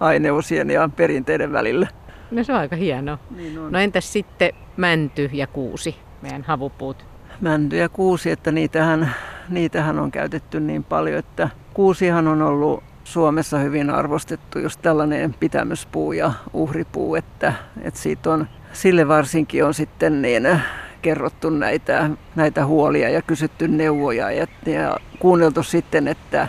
aineosien 0.00 0.70
ja 0.70 0.90
perinteiden 0.96 1.52
välillä. 1.52 1.86
No 2.30 2.44
se 2.44 2.52
on 2.52 2.58
aika 2.58 2.76
hienoa. 2.76 3.18
Niin 3.36 3.58
on. 3.58 3.72
No 3.72 3.78
entäs 3.78 4.12
sitten 4.12 4.52
mänty 4.76 5.30
ja 5.32 5.46
kuusi, 5.46 5.96
meidän 6.22 6.42
havupuut? 6.42 7.06
Mänty 7.40 7.76
ja 7.76 7.88
kuusi, 7.88 8.30
että 8.30 8.52
niitähän 8.52 9.14
niitähän 9.48 9.98
on 9.98 10.10
käytetty 10.10 10.60
niin 10.60 10.84
paljon, 10.84 11.18
että 11.18 11.48
kuusihan 11.74 12.28
on 12.28 12.42
ollut 12.42 12.82
Suomessa 13.08 13.58
hyvin 13.58 13.90
arvostettu 13.90 14.58
just 14.58 14.82
tällainen 14.82 15.34
pitämyspuu 15.40 16.12
ja 16.12 16.32
uhripuu, 16.52 17.14
että, 17.14 17.52
että 17.82 18.00
siitä 18.00 18.30
on, 18.30 18.48
sille 18.72 19.08
varsinkin 19.08 19.64
on 19.64 19.74
sitten 19.74 20.22
niin 20.22 20.60
kerrottu 21.02 21.50
näitä, 21.50 22.10
näitä 22.36 22.66
huolia 22.66 23.08
ja 23.08 23.22
kysytty 23.22 23.68
neuvoja 23.68 24.30
ja, 24.30 24.46
ja 24.66 24.96
kuunneltu 25.18 25.62
sitten, 25.62 26.08
että 26.08 26.48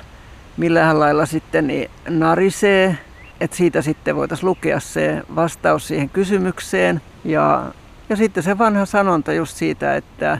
millähän 0.57 0.99
lailla 0.99 1.25
sitten 1.25 1.67
niin 1.67 1.89
narisee, 2.09 2.97
että 3.39 3.57
siitä 3.57 3.81
sitten 3.81 4.15
voitaisiin 4.15 4.49
lukea 4.49 4.79
se 4.79 5.21
vastaus 5.35 5.87
siihen 5.87 6.09
kysymykseen. 6.09 7.01
Ja, 7.23 7.63
ja 8.09 8.15
sitten 8.15 8.43
se 8.43 8.57
vanha 8.57 8.85
sanonta 8.85 9.33
just 9.33 9.57
siitä, 9.57 9.95
että 9.95 10.37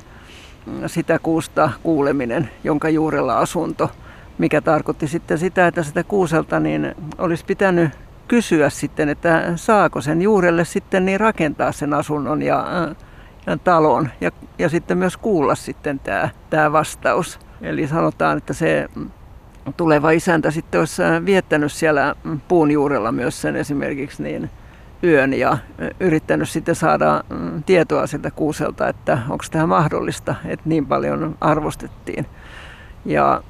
sitä 0.85 1.19
kuusta 1.19 1.69
kuuleminen, 1.83 2.49
jonka 2.63 2.89
juurella 2.89 3.39
asunto, 3.39 3.91
mikä 4.39 4.61
tarkoitti 4.61 5.07
sitten 5.07 5.37
sitä, 5.37 5.67
että 5.67 5.83
sitä 5.83 6.03
kuuselta 6.03 6.59
niin 6.59 6.95
olisi 7.17 7.45
pitänyt 7.45 7.91
kysyä 8.27 8.69
sitten, 8.69 9.09
että 9.09 9.53
saako 9.55 10.01
sen 10.01 10.21
juurelle 10.21 10.65
sitten 10.65 11.05
niin 11.05 11.19
rakentaa 11.19 11.71
sen 11.71 11.93
asunnon 11.93 12.41
ja, 12.41 12.65
ja 13.47 13.57
talon 13.57 14.09
ja, 14.21 14.31
ja 14.59 14.69
sitten 14.69 14.97
myös 14.97 15.17
kuulla 15.17 15.55
sitten 15.55 15.99
tämä, 15.99 16.29
tämä 16.49 16.71
vastaus. 16.71 17.39
Eli 17.61 17.87
sanotaan, 17.87 18.37
että 18.37 18.53
se 18.53 18.89
tuleva 19.77 20.11
isäntä 20.11 20.51
sitten 20.51 20.79
olisi 20.79 21.01
viettänyt 21.25 21.71
siellä 21.71 22.15
puun 22.47 22.71
juurella 22.71 23.11
myös 23.11 23.41
sen 23.41 23.55
esimerkiksi 23.55 24.23
niin 24.23 24.49
yön 25.03 25.33
ja 25.33 25.57
yrittänyt 25.99 26.49
sitten 26.49 26.75
saada 26.75 27.23
tietoa 27.65 28.07
siltä 28.07 28.31
kuuselta, 28.31 28.87
että 28.87 29.17
onko 29.29 29.45
tämä 29.51 29.67
mahdollista, 29.67 30.35
että 30.45 30.69
niin 30.69 30.85
paljon 30.85 31.35
arvostettiin. 31.41 32.25
Ja 33.05 33.43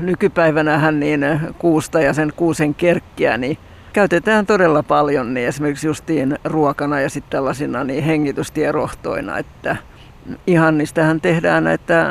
nykypäivänähän 0.00 1.00
niin 1.00 1.26
kuusta 1.58 2.00
ja 2.00 2.12
sen 2.12 2.32
kuusen 2.36 2.74
kerkkiä 2.74 3.38
niin 3.38 3.58
käytetään 3.92 4.46
todella 4.46 4.82
paljon 4.82 5.34
niin 5.34 5.48
esimerkiksi 5.48 5.86
justiin 5.86 6.38
ruokana 6.44 7.00
ja 7.00 7.10
sitten 7.10 7.30
tällaisina 7.30 7.84
niin 7.84 8.04
hengitystierohtoina, 8.04 9.38
että 9.38 9.76
ihan 10.46 10.78
niistähän 10.78 11.20
tehdään 11.20 11.64
näitä 11.64 12.06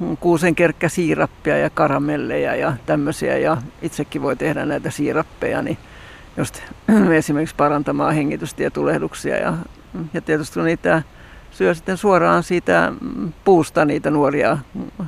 mm, 0.00 0.16
kuusen 0.16 0.54
siirappia 0.86 1.58
ja 1.58 1.70
karamelleja 1.70 2.54
ja 2.54 2.72
tämmöisiä. 2.86 3.38
Ja 3.38 3.56
itsekin 3.82 4.22
voi 4.22 4.36
tehdä 4.36 4.66
näitä 4.66 4.90
siirappeja, 4.90 5.62
niin 5.62 5.78
just 6.36 6.62
esimerkiksi 7.16 7.54
parantamaan 7.56 8.14
hengitystietulehduksia 8.14 9.36
ja, 9.36 9.54
ja 10.14 10.20
tietysti 10.20 10.60
niitä 10.60 11.02
syö 11.50 11.74
sitten 11.74 11.96
suoraan 11.96 12.42
siitä 12.42 12.92
puusta 13.44 13.84
niitä 13.84 14.10
nuoria, 14.10 14.58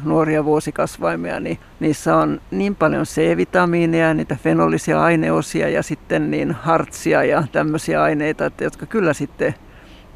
nuoria 0.05 0.45
vuosikasvaimia, 0.45 1.41
niin 1.41 1.59
niissä 1.81 2.17
on 2.17 2.41
niin 2.51 2.77
paljon 2.77 3.05
C-vitamiineja, 3.05 4.15
niitä 4.15 4.37
fenolisia 4.43 5.03
aineosia 5.03 5.69
ja 5.69 5.83
sitten 5.83 6.31
niin 6.31 6.53
hartsia 6.53 7.25
ja 7.25 7.45
tämmöisiä 7.53 8.03
aineita, 8.03 8.47
että, 8.47 8.65
jotka 8.65 8.87
kyllä 8.87 9.13
sitten 9.13 9.55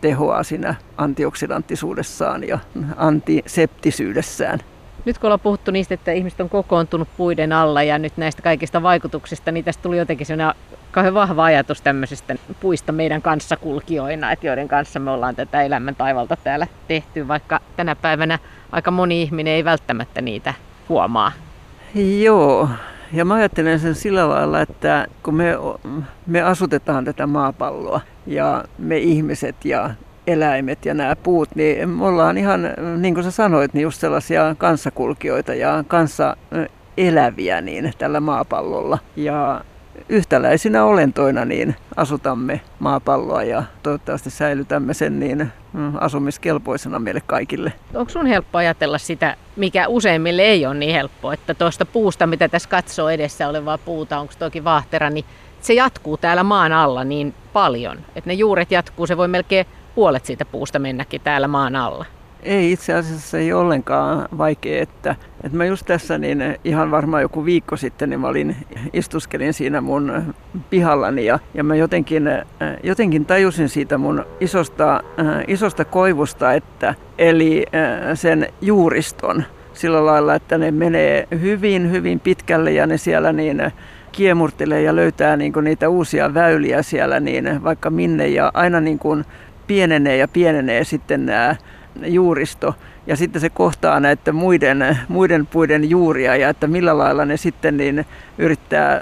tehoaa 0.00 0.42
siinä 0.42 0.74
antioksidanttisuudessaan 0.96 2.48
ja 2.48 2.58
antiseptisyydessään. 2.96 4.60
Nyt 5.04 5.18
kun 5.18 5.26
ollaan 5.26 5.40
puhuttu 5.40 5.70
niistä, 5.70 5.94
että 5.94 6.12
ihmiset 6.12 6.40
on 6.40 6.48
kokoontunut 6.48 7.08
puiden 7.16 7.52
alla 7.52 7.82
ja 7.82 7.98
nyt 7.98 8.16
näistä 8.16 8.42
kaikista 8.42 8.82
vaikutuksista, 8.82 9.52
niin 9.52 9.64
tästä 9.64 9.82
tuli 9.82 9.98
jotenkin 9.98 10.26
sellainen 10.26 10.62
kauhean 10.96 11.14
vahva 11.14 11.44
ajatus 11.44 11.82
tämmöisestä 11.82 12.36
puista 12.60 12.92
meidän 12.92 13.22
kanssakulkijoina, 13.22 14.32
että 14.32 14.46
joiden 14.46 14.68
kanssa 14.68 15.00
me 15.00 15.10
ollaan 15.10 15.36
tätä 15.36 15.62
elämän 15.62 15.94
taivalta 15.94 16.36
täällä 16.44 16.66
tehty, 16.88 17.28
vaikka 17.28 17.60
tänä 17.76 17.96
päivänä 17.96 18.38
aika 18.72 18.90
moni 18.90 19.22
ihminen 19.22 19.54
ei 19.54 19.64
välttämättä 19.64 20.20
niitä 20.20 20.54
huomaa. 20.88 21.32
Joo, 22.20 22.68
ja 23.12 23.24
mä 23.24 23.34
ajattelen 23.34 23.80
sen 23.80 23.94
sillä 23.94 24.28
lailla, 24.28 24.60
että 24.60 25.06
kun 25.22 25.34
me, 25.34 25.52
me 26.26 26.42
asutetaan 26.42 27.04
tätä 27.04 27.26
maapalloa 27.26 28.00
ja 28.26 28.64
me 28.78 28.98
ihmiset 28.98 29.64
ja 29.64 29.90
eläimet 30.26 30.86
ja 30.86 30.94
nämä 30.94 31.16
puut, 31.16 31.48
niin 31.54 31.88
me 31.88 32.06
ollaan 32.06 32.38
ihan, 32.38 32.60
niin 32.96 33.14
kuin 33.14 33.24
sä 33.24 33.30
sanoit, 33.30 33.74
niin 33.74 33.82
just 33.82 34.00
sellaisia 34.00 34.54
kanssakulkijoita 34.58 35.54
ja 35.54 35.84
kanssa 35.88 36.36
eläviä 36.96 37.60
niin 37.60 37.92
tällä 37.98 38.20
maapallolla. 38.20 38.98
Ja 39.16 39.60
yhtäläisinä 40.08 40.84
olentoina 40.84 41.44
niin 41.44 41.76
asutamme 41.96 42.60
maapalloa 42.78 43.42
ja 43.42 43.62
toivottavasti 43.82 44.30
säilytämme 44.30 44.94
sen 44.94 45.20
niin 45.20 45.52
mm, 45.72 45.92
asumiskelpoisena 46.00 46.98
meille 46.98 47.22
kaikille. 47.26 47.72
Onko 47.94 48.10
sun 48.10 48.26
helppo 48.26 48.58
ajatella 48.58 48.98
sitä, 48.98 49.36
mikä 49.56 49.88
useimmille 49.88 50.42
ei 50.42 50.66
ole 50.66 50.74
niin 50.74 50.92
helppo, 50.92 51.32
että 51.32 51.54
tuosta 51.54 51.86
puusta, 51.86 52.26
mitä 52.26 52.48
tässä 52.48 52.68
katsoo 52.68 53.08
edessä 53.08 53.48
olevaa 53.48 53.78
puuta, 53.78 54.18
onko 54.18 54.32
toki 54.38 54.64
vaahtera, 54.64 55.10
niin 55.10 55.24
se 55.60 55.74
jatkuu 55.74 56.16
täällä 56.16 56.42
maan 56.42 56.72
alla 56.72 57.04
niin 57.04 57.34
paljon, 57.52 57.98
että 58.16 58.30
ne 58.30 58.34
juuret 58.34 58.70
jatkuu, 58.70 59.06
se 59.06 59.16
voi 59.16 59.28
melkein 59.28 59.66
puolet 59.94 60.26
siitä 60.26 60.44
puusta 60.44 60.78
mennäkin 60.78 61.20
täällä 61.20 61.48
maan 61.48 61.76
alla. 61.76 62.04
Ei 62.42 62.72
itse 62.72 62.94
asiassa 62.94 63.38
ei 63.38 63.52
ollenkaan 63.52 64.28
vaikea, 64.38 64.82
että, 64.82 65.16
että 65.44 65.56
mä 65.56 65.64
just 65.64 65.86
tässä 65.86 66.18
niin 66.18 66.56
ihan 66.64 66.90
varmaan 66.90 67.22
joku 67.22 67.44
viikko 67.44 67.76
sitten 67.76 68.10
niin 68.10 68.20
mä 68.20 68.28
olin, 68.28 68.56
istuskelin 68.92 69.52
siinä 69.52 69.80
mun 69.80 70.34
pihallani 70.70 71.24
ja, 71.24 71.38
ja 71.54 71.64
mä 71.64 71.74
jotenkin, 71.74 72.28
jotenkin 72.82 73.26
tajusin 73.26 73.68
siitä 73.68 73.98
mun 73.98 74.24
isosta, 74.40 75.02
isosta 75.46 75.84
koivusta, 75.84 76.52
että 76.52 76.94
eli 77.18 77.66
sen 78.14 78.48
juuriston 78.60 79.44
sillä 79.72 80.06
lailla, 80.06 80.34
että 80.34 80.58
ne 80.58 80.70
menee 80.70 81.28
hyvin, 81.40 81.90
hyvin 81.90 82.20
pitkälle 82.20 82.72
ja 82.72 82.86
ne 82.86 82.98
siellä 82.98 83.32
niin 83.32 83.62
kiemurtelee 84.12 84.82
ja 84.82 84.96
löytää 84.96 85.36
niin 85.36 85.52
niitä 85.62 85.88
uusia 85.88 86.34
väyliä 86.34 86.82
siellä 86.82 87.20
niin 87.20 87.64
vaikka 87.64 87.90
minne 87.90 88.28
ja 88.28 88.50
aina 88.54 88.80
niin 88.80 88.98
kuin 88.98 89.24
pienenee 89.66 90.16
ja 90.16 90.28
pienenee 90.28 90.84
sitten 90.84 91.26
nämä 91.26 91.56
juuristo 92.06 92.74
ja 93.06 93.16
sitten 93.16 93.40
se 93.40 93.50
kohtaa 93.50 94.00
näiden 94.00 94.34
muiden, 94.34 94.98
muiden 95.08 95.46
puiden 95.46 95.90
juuria 95.90 96.36
ja 96.36 96.48
että 96.48 96.66
millä 96.66 96.98
lailla 96.98 97.24
ne 97.24 97.36
sitten 97.36 97.76
niin 97.76 98.06
yrittää 98.38 99.00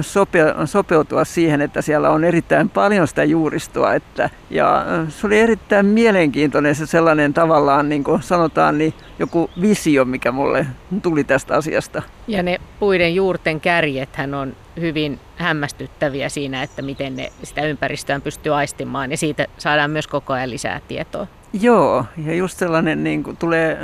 sope, 0.00 0.38
sopeutua 0.64 1.24
siihen, 1.24 1.60
että 1.60 1.82
siellä 1.82 2.10
on 2.10 2.24
erittäin 2.24 2.68
paljon 2.68 3.08
sitä 3.08 3.24
juuristoa. 3.24 3.94
Että, 3.94 4.30
ja 4.50 4.84
se 5.08 5.26
oli 5.26 5.40
erittäin 5.40 5.86
mielenkiintoinen 5.86 6.74
se 6.74 6.86
sellainen 6.86 7.34
tavallaan, 7.34 7.88
niin 7.88 8.04
kuin 8.04 8.22
sanotaan, 8.22 8.78
niin 8.78 8.94
joku 9.18 9.50
visio, 9.60 10.04
mikä 10.04 10.32
mulle 10.32 10.66
tuli 11.02 11.24
tästä 11.24 11.54
asiasta. 11.54 12.02
Ja 12.28 12.42
ne 12.42 12.60
puiden 12.80 13.14
juurten 13.14 13.60
kärjethän 13.60 14.34
on 14.34 14.56
hyvin 14.80 15.20
hämmästyttäviä 15.36 16.28
siinä, 16.28 16.62
että 16.62 16.82
miten 16.82 17.16
ne 17.16 17.32
sitä 17.42 17.62
ympäristöä 17.62 18.20
pystyy 18.20 18.54
aistimaan 18.54 19.10
ja 19.10 19.16
siitä 19.16 19.46
saadaan 19.58 19.90
myös 19.90 20.06
koko 20.06 20.32
ajan 20.32 20.50
lisää 20.50 20.80
tietoa. 20.88 21.26
Joo, 21.52 22.04
ja 22.26 22.34
just 22.34 22.58
sellainen 22.58 23.04
niin 23.04 23.22
kuin 23.22 23.36
tulee, 23.36 23.78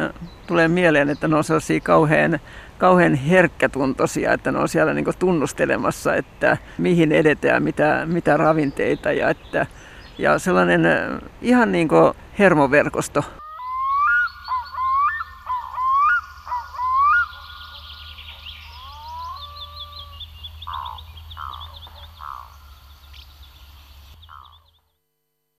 tulee 0.47 0.69
mieleen, 0.69 1.11
että 1.11 1.29
ne 1.29 1.37
on 1.37 1.45
sellaisia 1.45 1.81
kauhean, 1.81 2.39
kauhean 2.79 3.15
herkkätuntoisia, 3.15 4.33
että 4.33 4.53
ne 4.53 4.59
on 4.59 4.69
siellä 4.69 4.95
niin 4.95 5.05
kuin 5.05 5.19
tunnustelemassa, 5.19 6.15
että 6.15 6.57
mihin 6.79 7.13
edetään, 7.13 7.63
mitä, 7.63 8.03
mitä 8.07 8.37
ravinteita 8.37 9.13
ja, 9.13 9.31
että, 9.31 9.67
ja 10.19 10.39
sellainen 10.39 10.83
ihan 11.43 11.73
niin 11.73 11.89
kuin 11.89 12.13
hermoverkosto. 12.39 13.25